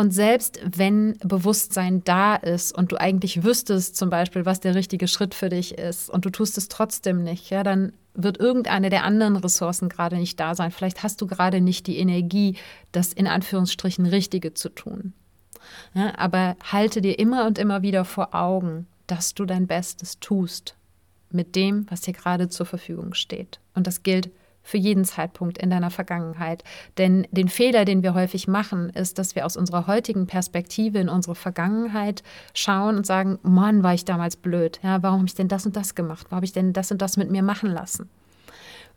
Und 0.01 0.13
selbst 0.13 0.59
wenn 0.65 1.19
Bewusstsein 1.19 2.03
da 2.05 2.35
ist 2.35 2.75
und 2.75 2.91
du 2.91 2.99
eigentlich 2.99 3.45
wüsstest 3.45 3.97
zum 3.97 4.09
Beispiel, 4.09 4.47
was 4.47 4.59
der 4.59 4.75
richtige 4.75 5.07
Schritt 5.07 5.35
für 5.35 5.51
dich 5.51 5.77
ist 5.77 6.09
und 6.09 6.25
du 6.25 6.31
tust 6.31 6.57
es 6.57 6.69
trotzdem 6.69 7.23
nicht, 7.23 7.51
ja, 7.51 7.63
dann 7.63 7.93
wird 8.15 8.41
irgendeine 8.41 8.89
der 8.89 9.05
anderen 9.05 9.37
Ressourcen 9.37 9.91
gerade 9.91 10.17
nicht 10.17 10.41
da 10.41 10.55
sein. 10.55 10.71
Vielleicht 10.71 11.03
hast 11.03 11.21
du 11.21 11.27
gerade 11.27 11.61
nicht 11.61 11.87
die 11.87 11.99
Energie, 11.99 12.57
das 12.93 13.13
in 13.13 13.27
Anführungsstrichen 13.27 14.07
Richtige 14.07 14.55
zu 14.55 14.71
tun. 14.71 15.13
Ja, 15.93 16.19
aber 16.19 16.57
halte 16.63 17.03
dir 17.03 17.19
immer 17.19 17.47
und 17.47 17.59
immer 17.59 17.83
wieder 17.83 18.07
vor 18.07 18.35
Augen, 18.35 18.87
dass 19.07 19.35
du 19.35 19.45
dein 19.45 19.67
Bestes 19.67 20.19
tust 20.19 20.77
mit 21.31 21.55
dem, 21.57 21.85
was 21.91 22.01
dir 22.01 22.15
gerade 22.15 22.49
zur 22.49 22.65
Verfügung 22.65 23.13
steht. 23.13 23.61
Und 23.75 23.87
das 23.87 24.03
gilt 24.03 24.31
für 24.63 24.79
jeden 24.79 25.05
Zeitpunkt 25.05 25.59
in 25.59 25.71
deiner 25.71 25.91
Vergangenheit. 25.91 26.65
Denn 26.99 27.27
den 27.31 27.49
Fehler, 27.49 27.85
den 27.85 28.03
wir 28.03 28.15
häufig 28.15 28.49
machen, 28.49 28.91
ist, 28.91 29.19
dass 29.19 29.35
wir 29.35 29.47
aus 29.47 29.57
unserer 29.57 29.87
heutigen 29.87 30.27
Perspektive 30.27 30.99
in 30.99 31.09
unsere 31.09 31.35
Vergangenheit 31.35 32.23
schauen 32.55 32.97
und 32.97 33.07
sagen, 33.07 33.39
Mann, 33.43 33.83
war 33.83 33.95
ich 33.95 34.05
damals 34.05 34.37
blöd. 34.37 34.81
Ja, 34.83 35.03
warum 35.03 35.21
habe 35.21 35.29
ich 35.29 35.35
denn 35.35 35.49
das 35.49 35.67
und 35.67 35.77
das 35.77 35.95
gemacht? 35.95 36.27
Warum 36.27 36.37
habe 36.37 36.47
ich 36.47 36.53
denn 36.53 36.73
das 36.73 36.91
und 36.91 37.03
das 37.03 37.17
mit 37.17 37.31
mir 37.31 37.43
machen 37.43 37.71
lassen? 37.71 38.09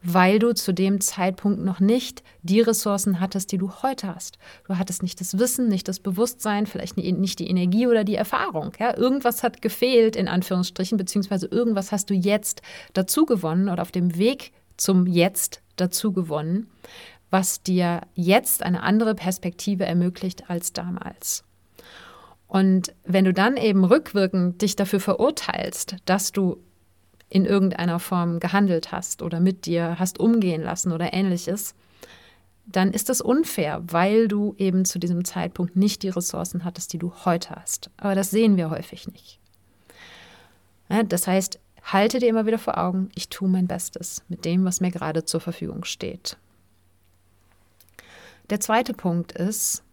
Weil 0.06 0.38
du 0.38 0.54
zu 0.54 0.74
dem 0.74 1.00
Zeitpunkt 1.00 1.64
noch 1.64 1.80
nicht 1.80 2.24
die 2.42 2.60
Ressourcen 2.60 3.22
hattest, 3.22 3.54
die 3.54 3.58
du 3.58 3.72
heute 3.84 4.14
hast. 4.14 4.38
Du 4.68 4.78
hattest 4.78 5.02
nicht 5.02 5.22
das 5.22 5.40
Wissen, 5.40 5.70
nicht 5.70 5.88
das 5.88 6.02
Bewusstsein, 6.02 6.66
vielleicht 6.66 6.98
nicht 6.98 7.40
die 7.40 7.48
Energie 7.48 7.88
oder 7.88 8.04
die 8.04 8.16
Erfahrung. 8.16 8.74
Ja, 8.80 8.98
irgendwas 8.98 9.44
hat 9.44 9.62
gefehlt, 9.62 10.18
in 10.18 10.28
Anführungsstrichen, 10.28 10.98
beziehungsweise 10.98 11.48
irgendwas 11.48 11.94
hast 11.94 12.10
du 12.10 12.14
jetzt 12.14 12.62
dazu 12.92 13.26
gewonnen 13.26 13.70
oder 13.70 13.82
auf 13.82 13.94
dem 13.94 14.18
Weg 14.18 14.52
zum 14.84 15.08
Jetzt 15.08 15.62
dazu 15.78 16.12
gewonnen, 16.12 16.70
was 17.30 17.64
dir 17.64 18.02
jetzt 18.16 18.64
eine 18.64 18.84
andere 18.84 19.16
Perspektive 19.16 19.86
ermöglicht 19.86 20.50
als 20.50 20.74
damals. 20.74 21.46
Und 22.48 22.94
wenn 23.06 23.24
du 23.24 23.34
dann 23.34 23.56
eben 23.56 23.86
rückwirkend 23.86 24.62
dich 24.62 24.76
dafür 24.76 25.00
verurteilst, 25.00 25.96
dass 26.04 26.34
du 26.34 26.58
in 27.30 27.46
irgendeiner 27.46 28.00
Form 28.00 28.42
gehandelt 28.42 28.92
hast 28.92 29.22
oder 29.22 29.40
mit 29.40 29.66
dir 29.66 29.98
hast 30.00 30.20
umgehen 30.20 30.62
lassen 30.62 30.92
oder 30.92 31.14
ähnliches, 31.14 31.76
dann 32.66 32.92
ist 32.92 33.08
das 33.08 33.22
unfair, 33.22 33.82
weil 33.88 34.28
du 34.28 34.54
eben 34.58 34.84
zu 34.84 35.00
diesem 35.00 35.24
Zeitpunkt 35.24 35.78
nicht 35.78 36.04
die 36.04 36.10
Ressourcen 36.10 36.66
hattest, 36.66 36.92
die 36.92 37.00
du 37.00 37.14
heute 37.24 37.52
hast. 37.56 37.90
Aber 37.96 38.16
das 38.16 38.32
sehen 38.32 38.58
wir 38.58 38.70
häufig 38.70 39.08
nicht. 39.08 39.40
Das 41.08 41.26
heißt, 41.26 41.60
halte 41.84 42.20
dir 42.20 42.30
immer 42.30 42.46
wieder 42.46 42.60
vor 42.60 42.78
Augen, 42.78 43.10
ich 43.16 43.30
tue 43.30 43.50
mein 43.50 43.68
Bestes 43.68 44.24
mit 44.30 44.46
dem, 44.46 44.66
was 44.66 44.82
mir 44.82 44.92
gerade 44.92 45.26
zur 45.26 45.42
Verfügung 45.42 45.84
steht. 45.84 46.38
Der 48.50 48.60
zweite 48.60 48.94
Punkt 48.94 49.32
ist, 49.32 49.84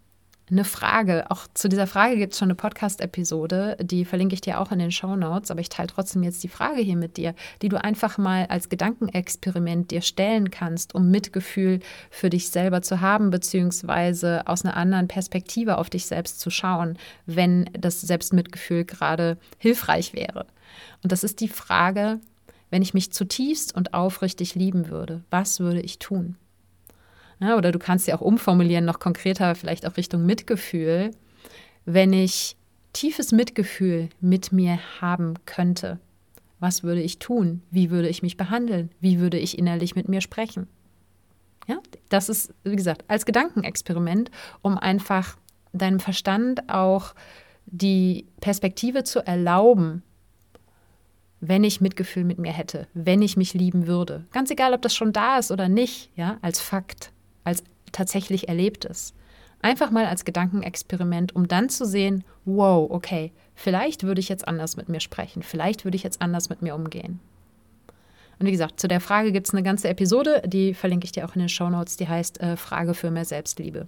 eine 0.50 0.64
Frage. 0.64 1.30
Auch 1.30 1.46
zu 1.54 1.68
dieser 1.68 1.86
Frage 1.86 2.16
gibt 2.16 2.32
es 2.32 2.38
schon 2.38 2.46
eine 2.46 2.54
Podcast-Episode, 2.54 3.76
die 3.80 4.04
verlinke 4.04 4.34
ich 4.34 4.40
dir 4.40 4.60
auch 4.60 4.72
in 4.72 4.78
den 4.78 4.90
Show 4.90 5.16
Notes, 5.16 5.50
aber 5.50 5.60
ich 5.60 5.68
teile 5.68 5.88
trotzdem 5.88 6.22
jetzt 6.22 6.42
die 6.42 6.48
Frage 6.48 6.80
hier 6.80 6.96
mit 6.96 7.16
dir, 7.16 7.34
die 7.62 7.68
du 7.68 7.82
einfach 7.82 8.18
mal 8.18 8.46
als 8.46 8.68
Gedankenexperiment 8.68 9.90
dir 9.90 10.02
stellen 10.02 10.50
kannst, 10.50 10.94
um 10.94 11.10
Mitgefühl 11.10 11.80
für 12.10 12.30
dich 12.30 12.50
selber 12.50 12.82
zu 12.82 13.00
haben, 13.00 13.30
beziehungsweise 13.30 14.46
aus 14.46 14.64
einer 14.64 14.76
anderen 14.76 15.08
Perspektive 15.08 15.78
auf 15.78 15.90
dich 15.90 16.06
selbst 16.06 16.40
zu 16.40 16.50
schauen, 16.50 16.98
wenn 17.26 17.70
das 17.72 18.00
Selbstmitgefühl 18.00 18.84
gerade 18.84 19.38
hilfreich 19.58 20.14
wäre. 20.14 20.46
Und 21.02 21.12
das 21.12 21.24
ist 21.24 21.40
die 21.40 21.48
Frage, 21.48 22.20
wenn 22.70 22.82
ich 22.82 22.94
mich 22.94 23.12
zutiefst 23.12 23.74
und 23.74 23.94
aufrichtig 23.94 24.54
lieben 24.54 24.88
würde, 24.88 25.22
was 25.30 25.60
würde 25.60 25.80
ich 25.80 25.98
tun? 25.98 26.36
Ja, 27.40 27.56
oder 27.56 27.72
du 27.72 27.78
kannst 27.78 28.06
ja 28.06 28.16
auch 28.16 28.20
umformulieren, 28.20 28.84
noch 28.84 28.98
konkreter, 28.98 29.54
vielleicht 29.54 29.86
auch 29.86 29.96
Richtung 29.96 30.26
Mitgefühl. 30.26 31.10
Wenn 31.86 32.12
ich 32.12 32.56
tiefes 32.92 33.32
Mitgefühl 33.32 34.10
mit 34.20 34.52
mir 34.52 34.78
haben 35.00 35.34
könnte, 35.46 35.98
was 36.58 36.82
würde 36.82 37.00
ich 37.00 37.18
tun? 37.18 37.62
Wie 37.70 37.90
würde 37.90 38.08
ich 38.08 38.22
mich 38.22 38.36
behandeln? 38.36 38.90
Wie 39.00 39.18
würde 39.18 39.38
ich 39.38 39.58
innerlich 39.58 39.96
mit 39.96 40.08
mir 40.08 40.20
sprechen? 40.20 40.68
Ja, 41.66 41.78
das 42.10 42.28
ist, 42.28 42.52
wie 42.64 42.76
gesagt, 42.76 43.04
als 43.08 43.24
Gedankenexperiment, 43.24 44.30
um 44.60 44.76
einfach 44.76 45.36
deinem 45.72 46.00
Verstand 46.00 46.68
auch 46.68 47.14
die 47.64 48.26
Perspektive 48.40 49.04
zu 49.04 49.24
erlauben, 49.24 50.02
wenn 51.40 51.64
ich 51.64 51.80
Mitgefühl 51.80 52.24
mit 52.24 52.38
mir 52.38 52.52
hätte, 52.52 52.86
wenn 52.92 53.22
ich 53.22 53.38
mich 53.38 53.54
lieben 53.54 53.86
würde. 53.86 54.26
Ganz 54.30 54.50
egal, 54.50 54.74
ob 54.74 54.82
das 54.82 54.94
schon 54.94 55.12
da 55.14 55.38
ist 55.38 55.50
oder 55.50 55.70
nicht, 55.70 56.10
ja, 56.16 56.38
als 56.42 56.60
Fakt 56.60 57.12
als 57.44 57.62
tatsächlich 57.92 58.48
Erlebtes. 58.48 59.14
Einfach 59.62 59.90
mal 59.90 60.06
als 60.06 60.24
Gedankenexperiment, 60.24 61.36
um 61.36 61.46
dann 61.46 61.68
zu 61.68 61.84
sehen, 61.84 62.24
wow, 62.44 62.90
okay, 62.90 63.32
vielleicht 63.54 64.04
würde 64.04 64.20
ich 64.20 64.28
jetzt 64.28 64.48
anders 64.48 64.76
mit 64.76 64.88
mir 64.88 65.00
sprechen, 65.00 65.42
vielleicht 65.42 65.84
würde 65.84 65.96
ich 65.96 66.02
jetzt 66.02 66.22
anders 66.22 66.48
mit 66.48 66.62
mir 66.62 66.74
umgehen. 66.74 67.20
Und 68.38 68.46
wie 68.46 68.52
gesagt, 68.52 68.80
zu 68.80 68.88
der 68.88 69.00
Frage 69.00 69.32
gibt 69.32 69.48
es 69.48 69.54
eine 69.54 69.62
ganze 69.62 69.88
Episode, 69.88 70.42
die 70.46 70.72
verlinke 70.72 71.04
ich 71.04 71.12
dir 71.12 71.26
auch 71.26 71.34
in 71.34 71.40
den 71.40 71.50
Show 71.50 71.68
Notes, 71.68 71.98
die 71.98 72.08
heißt 72.08 72.40
äh, 72.40 72.56
Frage 72.56 72.94
für 72.94 73.10
mehr 73.10 73.26
Selbstliebe. 73.26 73.86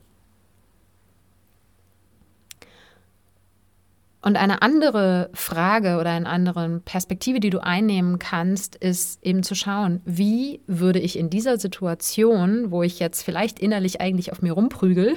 Und 4.24 4.36
eine 4.36 4.62
andere 4.62 5.30
Frage 5.34 5.98
oder 5.98 6.10
eine 6.10 6.28
andere 6.28 6.80
Perspektive, 6.84 7.40
die 7.40 7.50
du 7.50 7.58
einnehmen 7.58 8.20
kannst, 8.20 8.76
ist 8.76 9.20
eben 9.24 9.42
zu 9.42 9.56
schauen, 9.56 10.00
wie 10.04 10.60
würde 10.68 11.00
ich 11.00 11.18
in 11.18 11.28
dieser 11.28 11.58
Situation, 11.58 12.70
wo 12.70 12.84
ich 12.84 13.00
jetzt 13.00 13.22
vielleicht 13.22 13.58
innerlich 13.58 14.00
eigentlich 14.00 14.30
auf 14.30 14.40
mir 14.40 14.52
rumprügel, 14.52 15.16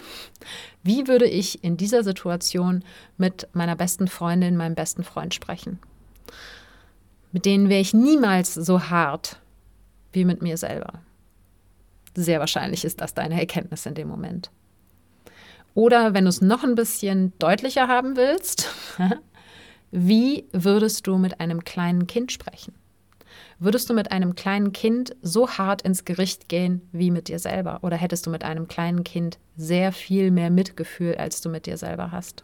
wie 0.81 1.07
würde 1.07 1.27
ich 1.27 1.63
in 1.63 1.77
dieser 1.77 2.03
Situation 2.03 2.83
mit 3.17 3.47
meiner 3.53 3.75
besten 3.75 4.07
Freundin, 4.07 4.57
meinem 4.57 4.73
besten 4.73 5.03
Freund 5.03 5.35
sprechen? 5.35 5.77
Mit 7.31 7.45
denen 7.45 7.69
wäre 7.69 7.81
ich 7.81 7.93
niemals 7.93 8.55
so 8.55 8.89
hart 8.89 9.39
wie 10.13 10.25
mit 10.25 10.41
mir 10.41 10.57
selber. 10.57 10.93
Sehr 12.15 12.39
wahrscheinlich 12.39 12.83
ist 12.83 13.01
das 13.01 13.13
deine 13.13 13.39
Erkenntnis 13.39 13.85
in 13.85 13.93
dem 13.93 14.07
Moment. 14.07 14.49
Oder 15.75 16.13
wenn 16.13 16.23
du 16.23 16.29
es 16.29 16.41
noch 16.41 16.63
ein 16.63 16.73
bisschen 16.73 17.33
deutlicher 17.37 17.87
haben 17.87 18.15
willst, 18.15 18.73
wie 19.91 20.45
würdest 20.53 21.05
du 21.05 21.17
mit 21.17 21.39
einem 21.41 21.63
kleinen 21.63 22.07
Kind 22.07 22.31
sprechen? 22.31 22.73
Würdest 23.59 23.89
du 23.89 23.93
mit 23.93 24.11
einem 24.11 24.35
kleinen 24.35 24.71
Kind 24.71 25.15
so 25.21 25.49
hart 25.49 25.81
ins 25.81 26.05
Gericht 26.05 26.47
gehen 26.47 26.81
wie 26.93 27.11
mit 27.11 27.27
dir 27.27 27.39
selber? 27.39 27.79
Oder 27.83 27.97
hättest 27.97 28.25
du 28.25 28.29
mit 28.29 28.45
einem 28.45 28.69
kleinen 28.69 29.03
Kind 29.03 29.37
sehr 29.57 29.91
viel 29.91 30.31
mehr 30.31 30.49
Mitgefühl, 30.49 31.15
als 31.15 31.41
du 31.41 31.49
mit 31.49 31.65
dir 31.65 31.77
selber 31.77 32.11
hast? 32.11 32.43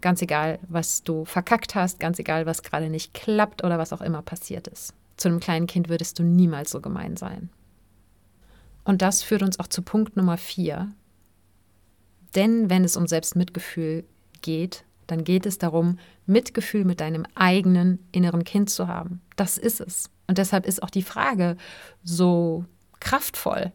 Ganz 0.00 0.22
egal, 0.22 0.58
was 0.66 1.02
du 1.02 1.26
verkackt 1.26 1.74
hast, 1.74 2.00
ganz 2.00 2.18
egal, 2.18 2.46
was 2.46 2.62
gerade 2.62 2.88
nicht 2.88 3.12
klappt 3.12 3.62
oder 3.64 3.78
was 3.78 3.92
auch 3.92 4.00
immer 4.00 4.22
passiert 4.22 4.66
ist. 4.66 4.94
Zu 5.18 5.28
einem 5.28 5.40
kleinen 5.40 5.66
Kind 5.66 5.90
würdest 5.90 6.18
du 6.18 6.22
niemals 6.22 6.70
so 6.70 6.80
gemein 6.80 7.18
sein. 7.18 7.50
Und 8.84 9.02
das 9.02 9.22
führt 9.22 9.42
uns 9.42 9.60
auch 9.60 9.66
zu 9.66 9.82
Punkt 9.82 10.16
Nummer 10.16 10.38
vier, 10.38 10.90
denn 12.34 12.70
wenn 12.70 12.84
es 12.84 12.96
um 12.96 13.06
Selbstmitgefühl 13.06 14.04
geht, 14.42 14.84
dann 15.06 15.24
geht 15.24 15.46
es 15.46 15.58
darum, 15.58 15.98
Mitgefühl 16.26 16.84
mit 16.84 17.00
deinem 17.00 17.26
eigenen 17.34 17.98
inneren 18.12 18.44
Kind 18.44 18.70
zu 18.70 18.86
haben. 18.86 19.20
Das 19.36 19.58
ist 19.58 19.80
es. 19.80 20.10
Und 20.28 20.38
deshalb 20.38 20.66
ist 20.66 20.82
auch 20.82 20.90
die 20.90 21.02
Frage 21.02 21.56
so 22.04 22.64
kraftvoll. 23.00 23.72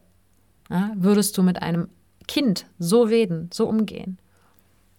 Ja, 0.70 0.92
würdest 0.96 1.36
du 1.36 1.42
mit 1.42 1.60
einem 1.62 1.88
Kind 2.26 2.66
so 2.78 3.02
reden, 3.02 3.50
so 3.52 3.68
umgehen? 3.68 4.18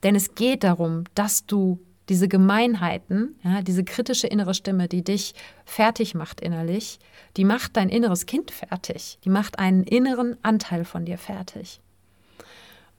Denn 0.04 0.16
es 0.16 0.36
geht 0.36 0.64
darum, 0.64 1.06
dass 1.16 1.46
du 1.46 1.80
diese 2.10 2.28
Gemeinheiten, 2.28 3.36
ja, 3.44 3.62
diese 3.62 3.84
kritische 3.84 4.28
innere 4.28 4.54
Stimme, 4.54 4.88
die 4.88 5.04
dich 5.04 5.34
fertig 5.66 6.16
macht 6.16 6.40
innerlich, 6.40 7.00
die 7.36 7.44
macht 7.44 7.76
dein 7.76 7.90
inneres 7.90 8.26
Kind 8.26 8.52
fertig. 8.52 9.18
Die 9.26 9.30
macht 9.30 9.60
einen 9.60 9.84
inneren 9.84 10.38
Anteil 10.44 10.86
von 10.86 11.04
dir 11.04 11.18
fertig. 11.18 11.82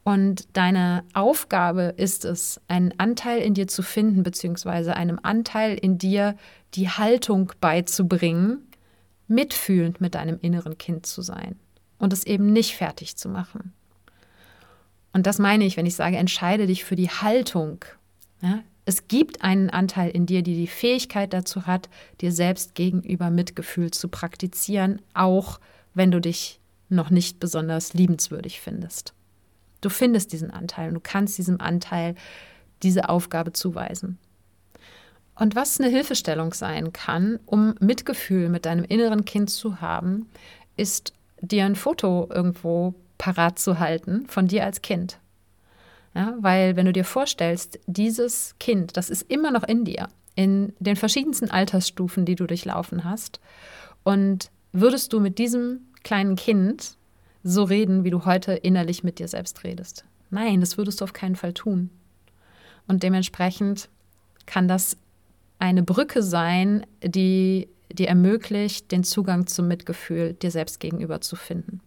Und 0.09 0.49
deine 0.57 1.05
Aufgabe 1.13 1.93
ist 1.99 2.25
es, 2.25 2.63
einen 2.67 2.99
Anteil 2.99 3.43
in 3.43 3.53
dir 3.53 3.69
zu 3.69 3.83
finden, 3.83 4.23
beziehungsweise 4.23 4.97
einem 4.97 5.21
Anteil 5.23 5.75
in 5.75 5.99
dir 5.99 6.35
die 6.73 6.89
Haltung 6.89 7.53
beizubringen, 7.61 8.67
mitfühlend 9.27 10.01
mit 10.01 10.15
deinem 10.15 10.39
inneren 10.41 10.79
Kind 10.79 11.05
zu 11.05 11.21
sein 11.21 11.57
und 11.99 12.15
es 12.15 12.25
eben 12.25 12.55
nicht 12.55 12.75
fertig 12.75 13.19
zu 13.19 13.29
machen. 13.29 13.75
Und 15.13 15.27
das 15.27 15.39
meine 15.39 15.67
ich, 15.67 15.77
wenn 15.77 15.85
ich 15.85 15.97
sage, 15.97 16.17
entscheide 16.17 16.67
dich 16.67 16.85
für 16.85 16.97
die 16.97 17.11
Haltung. 17.11 17.85
Ja? 18.41 18.61
Es 18.87 19.09
gibt 19.09 19.43
einen 19.43 19.69
Anteil 19.69 20.09
in 20.09 20.25
dir, 20.25 20.41
die 20.41 20.55
die 20.55 20.69
Fähigkeit 20.69 21.35
dazu 21.35 21.67
hat, 21.67 21.91
dir 22.23 22.33
selbst 22.33 22.75
gegenüber 22.75 23.29
Mitgefühl 23.29 23.91
zu 23.91 24.09
praktizieren, 24.09 25.03
auch 25.13 25.61
wenn 25.93 26.11
du 26.11 26.19
dich 26.19 26.61
noch 26.89 27.11
nicht 27.11 27.41
besonders 27.41 27.93
liebenswürdig 27.93 28.63
findest. 28.63 29.13
Du 29.81 29.89
findest 29.89 30.33
diesen 30.33 30.51
Anteil 30.51 30.89
und 30.89 30.95
du 30.95 31.01
kannst 31.01 31.39
diesem 31.39 31.61
Anteil 31.61 32.15
diese 32.83 33.09
Aufgabe 33.09 33.53
zuweisen. 33.53 34.19
Und 35.35 35.55
was 35.55 35.81
eine 35.81 35.89
Hilfestellung 35.89 36.53
sein 36.53 36.93
kann, 36.93 37.39
um 37.47 37.75
Mitgefühl 37.79 38.49
mit 38.49 38.67
deinem 38.67 38.85
inneren 38.85 39.25
Kind 39.25 39.51
zu 39.51 39.81
haben, 39.81 40.29
ist 40.77 41.13
dir 41.41 41.65
ein 41.65 41.77
Foto 41.77 42.29
irgendwo 42.33 42.95
parat 43.19 43.59
zu 43.59 43.79
halten 43.79 44.27
von 44.27 44.49
dir 44.49 44.65
als 44.65 44.83
Kind. 44.83 45.19
Ja, 46.15 46.35
weil 46.41 46.75
wenn 46.75 46.87
du 46.87 46.93
dir 46.93 47.05
vorstellst, 47.05 47.79
dieses 47.87 48.57
Kind, 48.59 48.97
das 48.97 49.11
ist 49.11 49.31
immer 49.31 49.53
noch 49.53 49.63
in 49.63 49.85
dir, 49.85 50.09
in 50.35 50.73
den 50.81 50.97
verschiedensten 50.97 51.51
Altersstufen, 51.51 52.25
die 52.25 52.35
du 52.35 52.47
durchlaufen 52.47 53.05
hast, 53.05 53.41
und 54.03 54.51
würdest 54.73 55.13
du 55.13 55.21
mit 55.21 55.39
diesem 55.39 55.81
kleinen 56.03 56.35
Kind 56.35 56.97
so 57.49 57.65
reden, 57.65 58.05
wie 58.05 58.11
du 58.11 58.25
heute 58.25 58.53
innerlich 58.53 59.05
mit 59.05 59.19
dir 59.19 59.29
selbst 59.29 59.65
redest. 59.65 60.05
Nein, 60.31 60.61
das 60.61 60.77
würdest 60.77 61.01
du 61.01 61.05
auf 61.05 61.13
keinen 61.13 61.37
Fall 61.37 61.55
tun. 61.55 61.91
Und 62.87 63.03
dementsprechend 63.03 63.89
kann 64.47 64.69
das 64.69 64.97
eine 65.59 65.83
Brücke 65.83 66.23
sein, 66.23 66.87
die 67.03 67.69
dir 67.93 68.09
ermöglicht, 68.09 68.93
den 68.93 69.05
Zugang 69.05 69.47
zum 69.47 69.69
Mitgefühl 69.69 70.35
dir 70.35 70.51
selbst 70.51 70.81
gegenüber 70.81 71.21
zu 71.21 71.37
finden. 71.37 71.81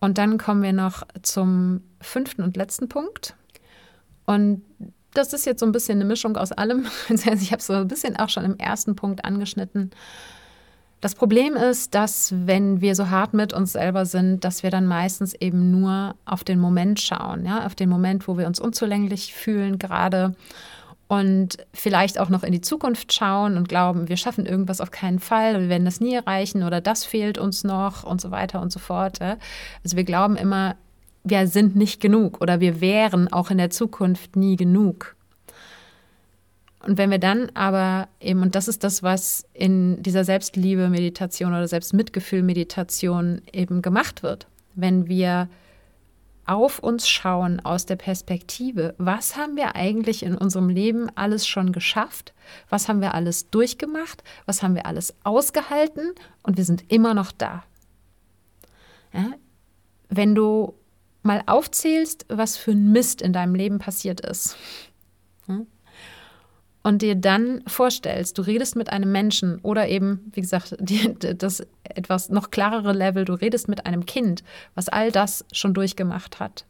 Und 0.00 0.16
dann 0.16 0.38
kommen 0.38 0.62
wir 0.62 0.72
noch 0.72 1.02
zum 1.22 1.82
fünften 2.00 2.42
und 2.42 2.56
letzten 2.56 2.88
Punkt. 2.88 3.34
Und 4.24 4.62
das 5.12 5.32
ist 5.32 5.44
jetzt 5.44 5.60
so 5.60 5.66
ein 5.66 5.72
bisschen 5.72 5.98
eine 5.98 6.06
Mischung 6.06 6.36
aus 6.36 6.52
allem. 6.52 6.86
Ich 7.10 7.52
habe 7.52 7.60
es 7.60 7.66
so 7.66 7.74
ein 7.74 7.88
bisschen 7.88 8.16
auch 8.16 8.30
schon 8.30 8.44
im 8.44 8.56
ersten 8.56 8.96
Punkt 8.96 9.24
angeschnitten. 9.24 9.90
Das 11.00 11.14
Problem 11.14 11.54
ist, 11.54 11.94
dass 11.94 12.34
wenn 12.46 12.82
wir 12.82 12.94
so 12.94 13.08
hart 13.08 13.32
mit 13.32 13.54
uns 13.54 13.72
selber 13.72 14.04
sind, 14.04 14.44
dass 14.44 14.62
wir 14.62 14.70
dann 14.70 14.86
meistens 14.86 15.32
eben 15.34 15.70
nur 15.70 16.14
auf 16.26 16.44
den 16.44 16.58
Moment 16.60 17.00
schauen, 17.00 17.46
ja, 17.46 17.64
auf 17.64 17.74
den 17.74 17.88
Moment, 17.88 18.28
wo 18.28 18.36
wir 18.36 18.46
uns 18.46 18.60
unzulänglich 18.60 19.32
fühlen 19.34 19.78
gerade 19.78 20.34
und 21.08 21.56
vielleicht 21.72 22.20
auch 22.20 22.28
noch 22.28 22.44
in 22.44 22.52
die 22.52 22.60
Zukunft 22.60 23.14
schauen 23.14 23.56
und 23.56 23.68
glauben, 23.68 24.08
wir 24.08 24.18
schaffen 24.18 24.44
irgendwas 24.44 24.82
auf 24.82 24.90
keinen 24.90 25.20
Fall, 25.20 25.58
wir 25.58 25.68
werden 25.70 25.86
das 25.86 26.00
nie 26.00 26.14
erreichen 26.14 26.62
oder 26.62 26.82
das 26.82 27.04
fehlt 27.04 27.38
uns 27.38 27.64
noch 27.64 28.04
und 28.04 28.20
so 28.20 28.30
weiter 28.30 28.60
und 28.60 28.70
so 28.70 28.78
fort. 28.78 29.20
Ja. 29.20 29.36
Also 29.82 29.96
wir 29.96 30.04
glauben 30.04 30.36
immer, 30.36 30.76
wir 31.24 31.46
sind 31.46 31.76
nicht 31.76 32.00
genug 32.00 32.42
oder 32.42 32.60
wir 32.60 32.82
wären 32.82 33.32
auch 33.32 33.50
in 33.50 33.58
der 33.58 33.70
Zukunft 33.70 34.36
nie 34.36 34.56
genug. 34.56 35.16
Und 36.82 36.96
wenn 36.96 37.10
wir 37.10 37.18
dann 37.18 37.50
aber 37.54 38.08
eben, 38.20 38.40
und 38.42 38.54
das 38.54 38.66
ist 38.66 38.84
das, 38.84 39.02
was 39.02 39.46
in 39.52 40.02
dieser 40.02 40.24
Selbstliebe-Meditation 40.24 41.52
oder 41.52 41.68
Selbstmitgefühl-Meditation 41.68 43.42
eben 43.52 43.82
gemacht 43.82 44.22
wird, 44.22 44.46
wenn 44.74 45.06
wir 45.06 45.48
auf 46.46 46.78
uns 46.78 47.08
schauen 47.08 47.60
aus 47.60 47.84
der 47.84 47.96
Perspektive, 47.96 48.94
was 48.96 49.36
haben 49.36 49.56
wir 49.56 49.76
eigentlich 49.76 50.22
in 50.22 50.34
unserem 50.34 50.70
Leben 50.70 51.10
alles 51.14 51.46
schon 51.46 51.72
geschafft, 51.72 52.32
was 52.70 52.88
haben 52.88 53.02
wir 53.02 53.14
alles 53.14 53.50
durchgemacht, 53.50 54.24
was 54.46 54.62
haben 54.62 54.74
wir 54.74 54.86
alles 54.86 55.14
ausgehalten 55.22 56.14
und 56.42 56.56
wir 56.56 56.64
sind 56.64 56.90
immer 56.90 57.12
noch 57.12 57.30
da. 57.30 57.62
Ja? 59.12 59.32
Wenn 60.08 60.34
du 60.34 60.74
mal 61.22 61.42
aufzählst, 61.44 62.24
was 62.28 62.56
für 62.56 62.72
ein 62.72 62.90
Mist 62.90 63.20
in 63.20 63.34
deinem 63.34 63.54
Leben 63.54 63.78
passiert 63.78 64.20
ist, 64.22 64.56
ja? 65.46 65.60
Und 66.82 67.02
dir 67.02 67.14
dann 67.14 67.62
vorstellst, 67.66 68.38
du 68.38 68.42
redest 68.42 68.76
mit 68.76 68.90
einem 68.90 69.12
Menschen 69.12 69.58
oder 69.60 69.88
eben, 69.88 70.30
wie 70.32 70.40
gesagt, 70.40 70.76
die, 70.80 71.14
das 71.36 71.66
etwas 71.84 72.30
noch 72.30 72.50
klarere 72.50 72.92
Level, 72.92 73.24
du 73.24 73.34
redest 73.34 73.68
mit 73.68 73.86
einem 73.86 74.06
Kind, 74.06 74.42
was 74.74 74.88
all 74.88 75.12
das 75.12 75.44
schon 75.52 75.74
durchgemacht 75.74 76.40
hat, 76.40 76.64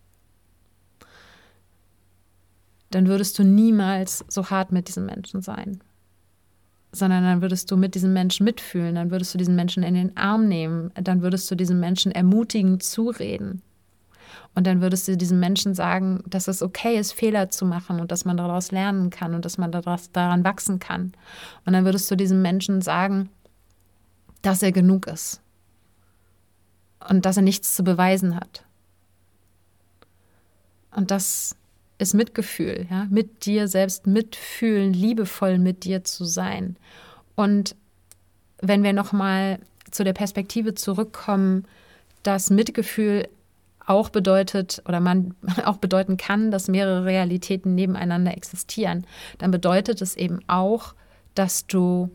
dann 2.90 3.06
würdest 3.06 3.38
du 3.38 3.44
niemals 3.44 4.24
so 4.28 4.50
hart 4.50 4.72
mit 4.72 4.88
diesem 4.88 5.06
Menschen 5.06 5.42
sein, 5.42 5.80
sondern 6.92 7.22
dann 7.22 7.40
würdest 7.40 7.70
du 7.70 7.76
mit 7.76 7.94
diesem 7.94 8.12
Menschen 8.12 8.44
mitfühlen, 8.44 8.96
dann 8.96 9.12
würdest 9.12 9.32
du 9.32 9.38
diesen 9.38 9.54
Menschen 9.54 9.84
in 9.84 9.94
den 9.94 10.16
Arm 10.16 10.48
nehmen, 10.48 10.90
dann 10.94 11.22
würdest 11.22 11.48
du 11.50 11.54
diesem 11.54 11.78
Menschen 11.78 12.10
ermutigend 12.10 12.82
zureden. 12.82 13.62
Und 14.54 14.66
dann 14.66 14.80
würdest 14.80 15.06
du 15.06 15.16
diesem 15.16 15.40
Menschen 15.40 15.74
sagen, 15.74 16.22
dass 16.26 16.48
es 16.48 16.62
okay 16.62 16.98
ist, 16.98 17.12
Fehler 17.12 17.50
zu 17.50 17.64
machen 17.64 18.00
und 18.00 18.10
dass 18.10 18.24
man 18.24 18.36
daraus 18.36 18.72
lernen 18.72 19.10
kann 19.10 19.34
und 19.34 19.44
dass 19.44 19.58
man 19.58 19.72
daraus, 19.72 20.10
daran 20.12 20.44
wachsen 20.44 20.78
kann. 20.78 21.12
Und 21.64 21.72
dann 21.72 21.84
würdest 21.84 22.10
du 22.10 22.16
diesem 22.16 22.42
Menschen 22.42 22.82
sagen, 22.82 23.30
dass 24.42 24.62
er 24.62 24.72
genug 24.72 25.06
ist 25.06 25.40
und 27.08 27.24
dass 27.26 27.36
er 27.36 27.42
nichts 27.42 27.76
zu 27.76 27.84
beweisen 27.84 28.36
hat. 28.36 28.64
Und 30.94 31.10
das 31.10 31.56
ist 31.98 32.14
Mitgefühl, 32.14 32.86
ja, 32.90 33.06
mit 33.10 33.44
dir 33.44 33.68
selbst 33.68 34.06
mitfühlen, 34.06 34.92
liebevoll 34.92 35.58
mit 35.58 35.84
dir 35.84 36.02
zu 36.02 36.24
sein. 36.24 36.76
Und 37.36 37.76
wenn 38.60 38.82
wir 38.82 38.92
nochmal 38.92 39.60
zu 39.90 40.04
der 40.04 40.12
Perspektive 40.12 40.74
zurückkommen, 40.74 41.66
dass 42.22 42.50
Mitgefühl 42.50 43.28
auch 43.90 44.08
bedeutet 44.08 44.82
oder 44.86 45.00
man 45.00 45.34
auch 45.64 45.76
bedeuten 45.76 46.16
kann, 46.16 46.50
dass 46.50 46.68
mehrere 46.68 47.04
Realitäten 47.04 47.74
nebeneinander 47.74 48.36
existieren, 48.36 49.06
dann 49.38 49.50
bedeutet 49.50 50.00
es 50.00 50.16
eben 50.16 50.40
auch, 50.46 50.94
dass 51.34 51.66
du 51.66 52.10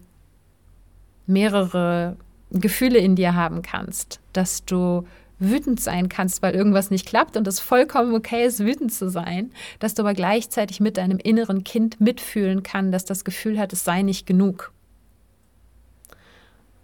mehrere 1.28 2.18
Gefühle 2.52 3.00
in 3.00 3.16
dir 3.16 3.36
haben 3.36 3.62
kannst, 3.62 4.20
dass 4.34 4.66
du 4.66 5.06
wütend 5.38 5.82
sein 5.82 6.08
kannst, 6.08 6.42
weil 6.42 6.56
irgendwas 6.56 6.92
nicht 6.92 7.06
klappt 7.06 7.36
und 7.36 7.48
es 7.48 7.60
vollkommen 7.60 8.16
okay 8.16 8.46
ist, 8.46 8.62
wütend 8.62 8.94
zu 8.94 9.10
sein, 9.10 9.52
dass 9.80 9.94
du 9.94 10.04
aber 10.04 10.14
gleichzeitig 10.14 10.80
mit 10.80 10.96
deinem 10.98 11.18
inneren 11.18 11.66
Kind 11.66 12.00
mitfühlen 12.00 12.64
kann, 12.64 12.92
dass 12.92 13.04
das 13.04 13.26
Gefühl 13.26 13.60
hat, 13.60 13.74
es 13.74 13.84
sei 13.84 14.02
nicht 14.02 14.26
genug. 14.26 14.72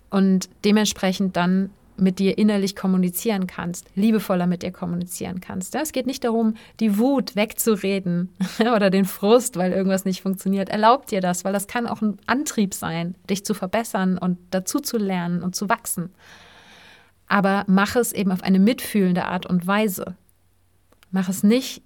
Und 0.10 0.49
dementsprechend 0.65 1.38
dann 1.38 1.69
mit 2.02 2.20
dir 2.20 2.38
innerlich 2.38 2.76
kommunizieren 2.76 3.48
kannst, 3.48 3.88
liebevoller 3.96 4.48
mit 4.48 4.64
dir 4.64 4.72
kommunizieren 4.72 5.40
kannst. 5.40 5.76
es 5.76 5.92
geht 5.92 6.08
nicht 6.08 6.24
darum, 6.24 6.56
die 6.80 6.98
Wut 6.98 7.36
wegzureden 7.36 8.30
oder 8.60 8.90
den 8.90 9.06
Frust, 9.06 9.56
weil 9.56 9.72
irgendwas 9.72 10.04
nicht 10.04 10.22
funktioniert. 10.22 10.70
Erlaub 10.70 11.06
dir 11.06 11.22
das, 11.22 11.46
weil 11.46 11.54
das 11.54 11.68
kann 11.68 11.88
auch 11.88 12.02
ein 12.02 12.18
Antrieb 12.26 12.74
sein, 12.74 13.16
dich 13.30 13.46
zu 13.46 13.54
verbessern 13.54 14.18
und 14.18 14.40
dazu 14.50 14.80
zu 14.80 14.98
lernen 14.98 15.44
und 15.44 15.56
zu 15.56 15.70
wachsen. 15.70 16.10
Aber 17.28 17.64
mach 17.68 17.96
es 17.96 18.12
eben 18.12 18.32
auf 18.32 18.44
eine 18.44 18.60
mitfühlende 18.60 19.26
Art 19.26 19.46
und 19.46 19.68
Weise. 19.68 20.16
Mach 21.12 21.30
es 21.30 21.44
nicht, 21.44 21.82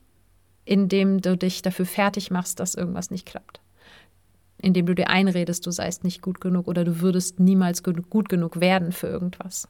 indem 0.63 1.21
du 1.21 1.37
dich 1.37 1.61
dafür 1.61 1.85
fertig 1.85 2.31
machst, 2.31 2.59
dass 2.59 2.75
irgendwas 2.75 3.11
nicht 3.11 3.25
klappt 3.25 3.59
indem 4.57 4.85
du 4.85 4.95
dir 4.95 5.09
einredest, 5.09 5.67
du 5.67 5.71
seist 5.71 6.03
nicht 6.03 6.23
gut 6.23 6.41
genug 6.41 6.67
oder 6.67 6.85
du 6.85 7.01
würdest 7.01 7.39
niemals 7.39 7.83
gut 7.83 8.29
genug 8.29 8.61
werden 8.61 8.93
für 8.93 9.05
irgendwas 9.05 9.67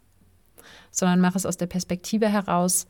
sondern 0.91 1.19
mach 1.19 1.36
es 1.36 1.45
aus 1.45 1.58
der 1.58 1.67
Perspektive 1.67 2.28
heraus, 2.28 2.88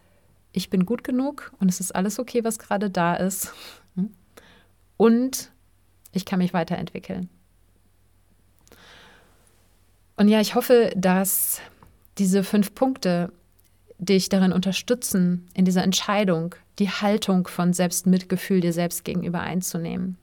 ich 0.51 0.69
bin 0.69 0.85
gut 0.85 1.03
genug 1.03 1.51
und 1.59 1.69
es 1.69 1.79
ist 1.79 1.93
alles 1.93 2.19
okay, 2.19 2.43
was 2.43 2.59
gerade 2.59 2.89
da 2.89 3.15
ist. 3.15 3.51
Und 4.97 5.51
ich 6.13 6.25
kann 6.25 6.39
mich 6.39 6.53
weiterentwickeln. 6.53 7.29
Und 10.15 10.29
ja, 10.29 10.39
ich 10.39 10.55
hoffe, 10.55 10.93
dass 10.95 11.59
diese 12.17 12.43
fünf 12.43 12.73
Punkte 12.73 13.33
dich 13.97 14.29
darin 14.29 14.53
unterstützen, 14.53 15.47
in 15.53 15.65
dieser 15.65 15.83
Entscheidung 15.83 16.55
die 16.79 16.89
Haltung 16.89 17.47
von 17.47 17.73
Selbstmitgefühl 17.73 18.61
dir 18.61 18.73
selbst 18.73 19.03
gegenüber 19.03 19.41
einzunehmen 19.41 20.17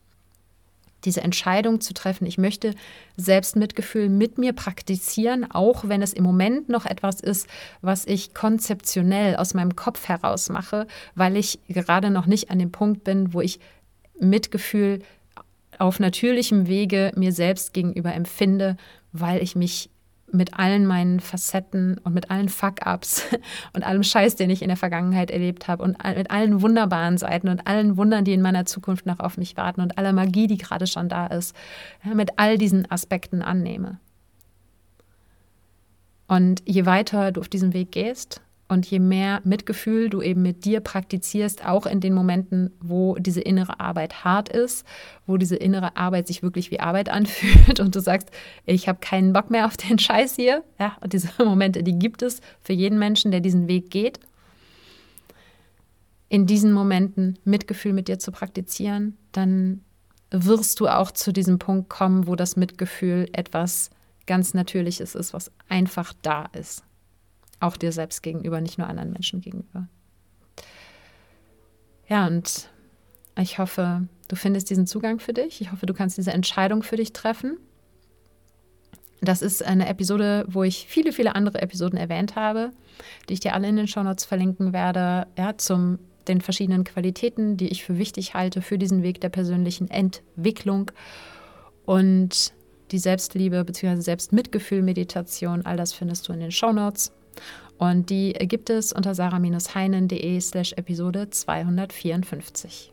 diese 1.04 1.22
Entscheidung 1.22 1.80
zu 1.80 1.94
treffen, 1.94 2.26
ich 2.26 2.38
möchte 2.38 2.74
Selbstmitgefühl 3.16 4.08
mit 4.08 4.38
mir 4.38 4.52
praktizieren, 4.52 5.50
auch 5.50 5.88
wenn 5.88 6.02
es 6.02 6.12
im 6.12 6.24
Moment 6.24 6.68
noch 6.68 6.86
etwas 6.86 7.20
ist, 7.20 7.46
was 7.80 8.06
ich 8.06 8.34
konzeptionell 8.34 9.36
aus 9.36 9.54
meinem 9.54 9.76
Kopf 9.76 10.08
heraus 10.08 10.48
mache, 10.48 10.86
weil 11.14 11.36
ich 11.36 11.58
gerade 11.68 12.10
noch 12.10 12.26
nicht 12.26 12.50
an 12.50 12.58
dem 12.58 12.72
Punkt 12.72 13.04
bin, 13.04 13.34
wo 13.34 13.40
ich 13.40 13.60
Mitgefühl 14.18 15.00
auf 15.78 15.98
natürlichem 15.98 16.68
Wege 16.68 17.12
mir 17.16 17.32
selbst 17.32 17.72
gegenüber 17.72 18.14
empfinde, 18.14 18.76
weil 19.12 19.42
ich 19.42 19.56
mich 19.56 19.90
mit 20.32 20.58
allen 20.58 20.86
meinen 20.86 21.20
Facetten 21.20 21.98
und 22.04 22.14
mit 22.14 22.30
allen 22.30 22.48
Fuck-ups 22.48 23.26
und 23.72 23.84
allem 23.84 24.02
Scheiß, 24.02 24.36
den 24.36 24.50
ich 24.50 24.62
in 24.62 24.68
der 24.68 24.76
Vergangenheit 24.76 25.30
erlebt 25.30 25.68
habe 25.68 25.82
und 25.82 25.96
mit 26.04 26.30
allen 26.30 26.62
wunderbaren 26.62 27.18
Seiten 27.18 27.48
und 27.48 27.66
allen 27.66 27.96
Wundern, 27.96 28.24
die 28.24 28.32
in 28.32 28.42
meiner 28.42 28.64
Zukunft 28.64 29.06
noch 29.06 29.20
auf 29.20 29.36
mich 29.36 29.56
warten 29.56 29.80
und 29.80 29.98
aller 29.98 30.12
Magie, 30.12 30.46
die 30.46 30.58
gerade 30.58 30.86
schon 30.86 31.08
da 31.08 31.26
ist, 31.26 31.54
mit 32.04 32.38
all 32.38 32.58
diesen 32.58 32.90
Aspekten 32.90 33.42
annehme. 33.42 33.98
Und 36.28 36.62
je 36.64 36.86
weiter 36.86 37.32
du 37.32 37.40
auf 37.40 37.48
diesem 37.48 37.74
Weg 37.74 37.92
gehst, 37.92 38.40
und 38.72 38.86
je 38.86 39.00
mehr 39.00 39.42
Mitgefühl 39.44 40.08
du 40.08 40.22
eben 40.22 40.40
mit 40.40 40.64
dir 40.64 40.80
praktizierst, 40.80 41.64
auch 41.64 41.84
in 41.84 42.00
den 42.00 42.14
Momenten, 42.14 42.70
wo 42.80 43.16
diese 43.16 43.42
innere 43.42 43.80
Arbeit 43.80 44.24
hart 44.24 44.48
ist, 44.48 44.86
wo 45.26 45.36
diese 45.36 45.56
innere 45.56 45.94
Arbeit 45.96 46.26
sich 46.26 46.42
wirklich 46.42 46.70
wie 46.70 46.80
Arbeit 46.80 47.08
anfühlt 47.10 47.80
und 47.80 47.94
du 47.94 48.00
sagst, 48.00 48.30
ich 48.64 48.88
habe 48.88 48.98
keinen 49.00 49.34
Bock 49.34 49.50
mehr 49.50 49.66
auf 49.66 49.76
den 49.76 49.98
Scheiß 49.98 50.36
hier. 50.36 50.64
Ja, 50.80 50.96
und 51.02 51.12
diese 51.12 51.28
Momente, 51.44 51.82
die 51.82 51.98
gibt 51.98 52.22
es 52.22 52.40
für 52.62 52.72
jeden 52.72 52.98
Menschen, 52.98 53.30
der 53.30 53.40
diesen 53.40 53.68
Weg 53.68 53.90
geht. 53.90 54.18
In 56.30 56.46
diesen 56.46 56.72
Momenten 56.72 57.38
Mitgefühl 57.44 57.92
mit 57.92 58.08
dir 58.08 58.18
zu 58.18 58.32
praktizieren, 58.32 59.18
dann 59.32 59.82
wirst 60.30 60.80
du 60.80 60.88
auch 60.88 61.10
zu 61.10 61.30
diesem 61.30 61.58
Punkt 61.58 61.90
kommen, 61.90 62.26
wo 62.26 62.36
das 62.36 62.56
Mitgefühl 62.56 63.28
etwas 63.34 63.90
ganz 64.26 64.54
Natürliches 64.54 65.14
ist, 65.14 65.34
was 65.34 65.52
einfach 65.68 66.14
da 66.22 66.46
ist. 66.54 66.84
Auch 67.62 67.76
dir 67.76 67.92
selbst 67.92 68.22
gegenüber, 68.24 68.60
nicht 68.60 68.76
nur 68.76 68.88
anderen 68.88 69.12
Menschen 69.12 69.40
gegenüber. 69.40 69.88
Ja, 72.08 72.26
und 72.26 72.68
ich 73.38 73.58
hoffe, 73.58 74.08
du 74.26 74.34
findest 74.34 74.68
diesen 74.68 74.88
Zugang 74.88 75.20
für 75.20 75.32
dich. 75.32 75.60
Ich 75.60 75.70
hoffe, 75.70 75.86
du 75.86 75.94
kannst 75.94 76.18
diese 76.18 76.32
Entscheidung 76.32 76.82
für 76.82 76.96
dich 76.96 77.12
treffen. 77.12 77.56
Das 79.20 79.42
ist 79.42 79.62
eine 79.62 79.88
Episode, 79.88 80.44
wo 80.48 80.64
ich 80.64 80.88
viele, 80.88 81.12
viele 81.12 81.36
andere 81.36 81.62
Episoden 81.62 81.96
erwähnt 81.96 82.34
habe, 82.34 82.72
die 83.28 83.34
ich 83.34 83.40
dir 83.40 83.54
alle 83.54 83.68
in 83.68 83.76
den 83.76 83.86
Shownotes 83.86 84.24
verlinken 84.24 84.72
werde, 84.72 85.28
ja, 85.38 85.56
zum 85.56 86.00
den 86.26 86.40
verschiedenen 86.40 86.82
Qualitäten, 86.82 87.56
die 87.56 87.68
ich 87.68 87.84
für 87.84 87.96
wichtig 87.96 88.34
halte 88.34 88.60
für 88.60 88.76
diesen 88.76 89.04
Weg 89.04 89.20
der 89.20 89.28
persönlichen 89.28 89.88
Entwicklung. 89.88 90.90
Und 91.84 92.52
die 92.90 92.98
Selbstliebe 92.98 93.64
bzw. 93.64 94.00
Selbstmitgefühl-Meditation, 94.00 95.64
all 95.64 95.76
das 95.76 95.92
findest 95.92 96.28
du 96.28 96.32
in 96.32 96.40
den 96.40 96.50
Shownotes. 96.50 97.12
Und 97.78 98.10
die 98.10 98.32
gibt 98.32 98.70
es 98.70 98.92
unter 98.92 99.14
sarah-heinen.de 99.14 100.40
slash 100.40 100.72
Episode 100.74 101.30
254. 101.30 102.92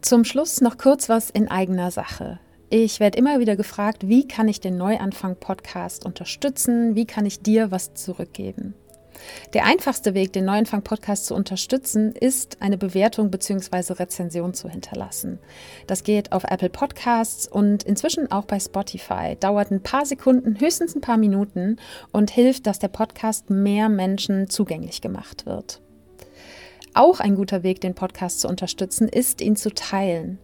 Zum 0.00 0.24
Schluss 0.24 0.60
noch 0.60 0.78
kurz 0.78 1.08
was 1.08 1.30
in 1.30 1.48
eigener 1.48 1.90
Sache. 1.90 2.38
Ich 2.70 3.00
werde 3.00 3.18
immer 3.18 3.40
wieder 3.40 3.56
gefragt, 3.56 4.08
wie 4.08 4.26
kann 4.26 4.48
ich 4.48 4.60
den 4.60 4.76
Neuanfang-Podcast 4.76 6.04
unterstützen? 6.04 6.94
Wie 6.94 7.06
kann 7.06 7.26
ich 7.26 7.40
dir 7.40 7.70
was 7.70 7.94
zurückgeben? 7.94 8.74
Der 9.52 9.64
einfachste 9.64 10.14
Weg, 10.14 10.32
den 10.32 10.44
Neuanfang-Podcast 10.44 11.26
zu 11.26 11.34
unterstützen, 11.34 12.12
ist, 12.12 12.58
eine 12.60 12.76
Bewertung 12.76 13.30
bzw. 13.30 13.94
Rezension 13.94 14.54
zu 14.54 14.68
hinterlassen. 14.68 15.38
Das 15.86 16.04
geht 16.04 16.32
auf 16.32 16.44
Apple 16.44 16.70
Podcasts 16.70 17.46
und 17.46 17.82
inzwischen 17.82 18.30
auch 18.30 18.44
bei 18.44 18.58
Spotify. 18.58 19.36
Dauert 19.38 19.70
ein 19.70 19.82
paar 19.82 20.06
Sekunden, 20.06 20.58
höchstens 20.60 20.94
ein 20.94 21.00
paar 21.00 21.16
Minuten 21.16 21.76
und 22.12 22.30
hilft, 22.30 22.66
dass 22.66 22.78
der 22.78 22.88
Podcast 22.88 23.50
mehr 23.50 23.88
Menschen 23.88 24.50
zugänglich 24.50 25.00
gemacht 25.00 25.46
wird. 25.46 25.80
Auch 26.94 27.18
ein 27.18 27.34
guter 27.34 27.64
Weg, 27.64 27.80
den 27.80 27.94
Podcast 27.96 28.40
zu 28.40 28.48
unterstützen, 28.48 29.08
ist, 29.08 29.40
ihn 29.40 29.56
zu 29.56 29.74
teilen. 29.74 30.38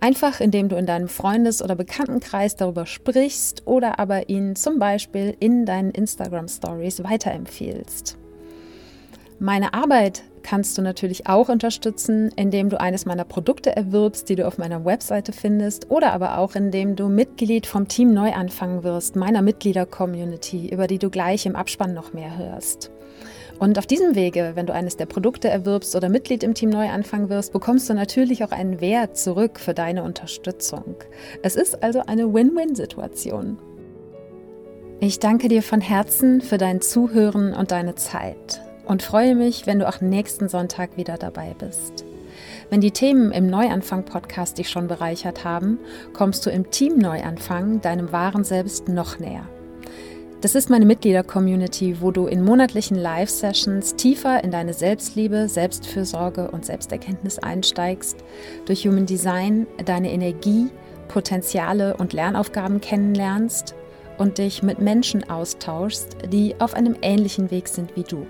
Einfach 0.00 0.40
indem 0.40 0.68
du 0.68 0.76
in 0.76 0.86
deinem 0.86 1.08
Freundes- 1.08 1.62
oder 1.62 1.74
Bekanntenkreis 1.74 2.56
darüber 2.56 2.86
sprichst 2.86 3.66
oder 3.66 3.98
aber 3.98 4.28
ihn 4.28 4.54
zum 4.56 4.78
Beispiel 4.78 5.36
in 5.40 5.64
deinen 5.64 5.90
Instagram 5.90 6.48
Stories 6.48 7.02
weiterempfehlst. 7.02 8.18
Meine 9.38 9.74
Arbeit 9.74 10.24
kannst 10.44 10.78
du 10.78 10.82
natürlich 10.82 11.26
auch 11.26 11.48
unterstützen, 11.48 12.30
indem 12.36 12.68
du 12.68 12.80
eines 12.80 13.06
meiner 13.06 13.24
Produkte 13.24 13.74
erwirbst, 13.74 14.28
die 14.28 14.36
du 14.36 14.46
auf 14.46 14.58
meiner 14.58 14.84
Webseite 14.84 15.32
findest, 15.32 15.90
oder 15.90 16.12
aber 16.12 16.38
auch 16.38 16.54
indem 16.54 16.94
du 16.94 17.08
Mitglied 17.08 17.66
vom 17.66 17.88
Team 17.88 18.14
Neuanfangen 18.14 18.84
wirst, 18.84 19.16
meiner 19.16 19.42
Mitglieder-Community, 19.42 20.68
über 20.68 20.86
die 20.86 20.98
du 20.98 21.10
gleich 21.10 21.46
im 21.46 21.56
Abspann 21.56 21.94
noch 21.94 22.12
mehr 22.12 22.38
hörst. 22.38 22.92
Und 23.58 23.78
auf 23.78 23.86
diesem 23.86 24.14
Wege, 24.14 24.52
wenn 24.54 24.66
du 24.66 24.74
eines 24.74 24.96
der 24.96 25.06
Produkte 25.06 25.48
erwirbst 25.48 25.96
oder 25.96 26.08
Mitglied 26.08 26.42
im 26.42 26.54
Team 26.54 26.70
Neuanfangen 26.70 27.28
wirst, 27.28 27.52
bekommst 27.52 27.88
du 27.88 27.94
natürlich 27.94 28.44
auch 28.44 28.52
einen 28.52 28.80
Wert 28.80 29.16
zurück 29.16 29.58
für 29.58 29.74
deine 29.74 30.02
Unterstützung. 30.02 30.96
Es 31.42 31.56
ist 31.56 31.82
also 31.82 32.00
eine 32.06 32.32
Win-Win-Situation. 32.32 33.58
Ich 35.00 35.18
danke 35.18 35.48
dir 35.48 35.62
von 35.62 35.80
Herzen 35.80 36.40
für 36.40 36.58
dein 36.58 36.80
Zuhören 36.80 37.54
und 37.54 37.70
deine 37.70 37.94
Zeit 37.94 38.60
und 38.86 39.02
freue 39.02 39.34
mich, 39.34 39.66
wenn 39.66 39.78
du 39.78 39.88
auch 39.88 40.00
nächsten 40.00 40.48
Sonntag 40.48 40.96
wieder 40.96 41.16
dabei 41.16 41.54
bist. 41.58 42.04
Wenn 42.70 42.80
die 42.80 42.90
Themen 42.90 43.30
im 43.32 43.48
Neuanfang-Podcast 43.48 44.58
dich 44.58 44.68
schon 44.68 44.88
bereichert 44.88 45.44
haben, 45.44 45.78
kommst 46.12 46.44
du 46.46 46.50
im 46.50 46.70
Team 46.70 46.98
Neuanfang 46.98 47.80
deinem 47.80 48.12
wahren 48.12 48.44
Selbst 48.44 48.88
noch 48.88 49.18
näher. 49.18 49.46
Das 50.40 50.54
ist 50.54 50.68
meine 50.68 50.84
Mitglieder-Community, 50.84 52.02
wo 52.02 52.10
du 52.10 52.26
in 52.26 52.44
monatlichen 52.44 52.98
Live-Sessions 52.98 53.96
tiefer 53.96 54.44
in 54.44 54.50
deine 54.50 54.74
Selbstliebe, 54.74 55.48
Selbstfürsorge 55.48 56.50
und 56.50 56.66
Selbsterkenntnis 56.66 57.38
einsteigst, 57.38 58.18
durch 58.66 58.86
Human 58.86 59.06
Design 59.06 59.66
deine 59.86 60.12
Energie, 60.12 60.68
Potenziale 61.08 61.96
und 61.96 62.12
Lernaufgaben 62.12 62.82
kennenlernst 62.82 63.74
und 64.18 64.36
dich 64.36 64.62
mit 64.62 64.80
Menschen 64.80 65.28
austauschst, 65.30 66.16
die 66.30 66.54
auf 66.60 66.74
einem 66.74 66.96
ähnlichen 67.00 67.50
Weg 67.50 67.68
sind 67.68 67.96
wie 67.96 68.04
du. 68.04 68.26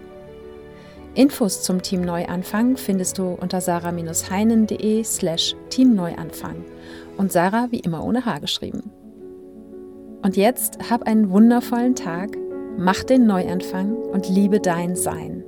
Infos 1.15 1.63
zum 1.63 1.81
Team 1.81 2.01
Neuanfang 2.01 2.77
findest 2.77 3.19
du 3.19 3.29
unter 3.29 3.61
sarah-heinen.de 3.61 5.05
slash 5.05 5.55
teamneuanfang 5.71 6.65
und 7.17 7.31
Sarah 7.31 7.69
wie 7.71 7.79
immer 7.79 8.05
ohne 8.05 8.27
H 8.27 8.41
geschrieben. 8.41 8.91
Und 10.23 10.37
jetzt 10.37 10.91
hab 10.91 11.05
einen 11.05 11.31
wundervollen 11.31 11.95
Tag, 11.95 12.37
mach 12.77 13.05
den 13.05 13.27
Neuanfang 13.27 13.95
und 13.95 14.29
liebe 14.29 14.59
dein 14.59 14.97
Sein. 14.97 15.45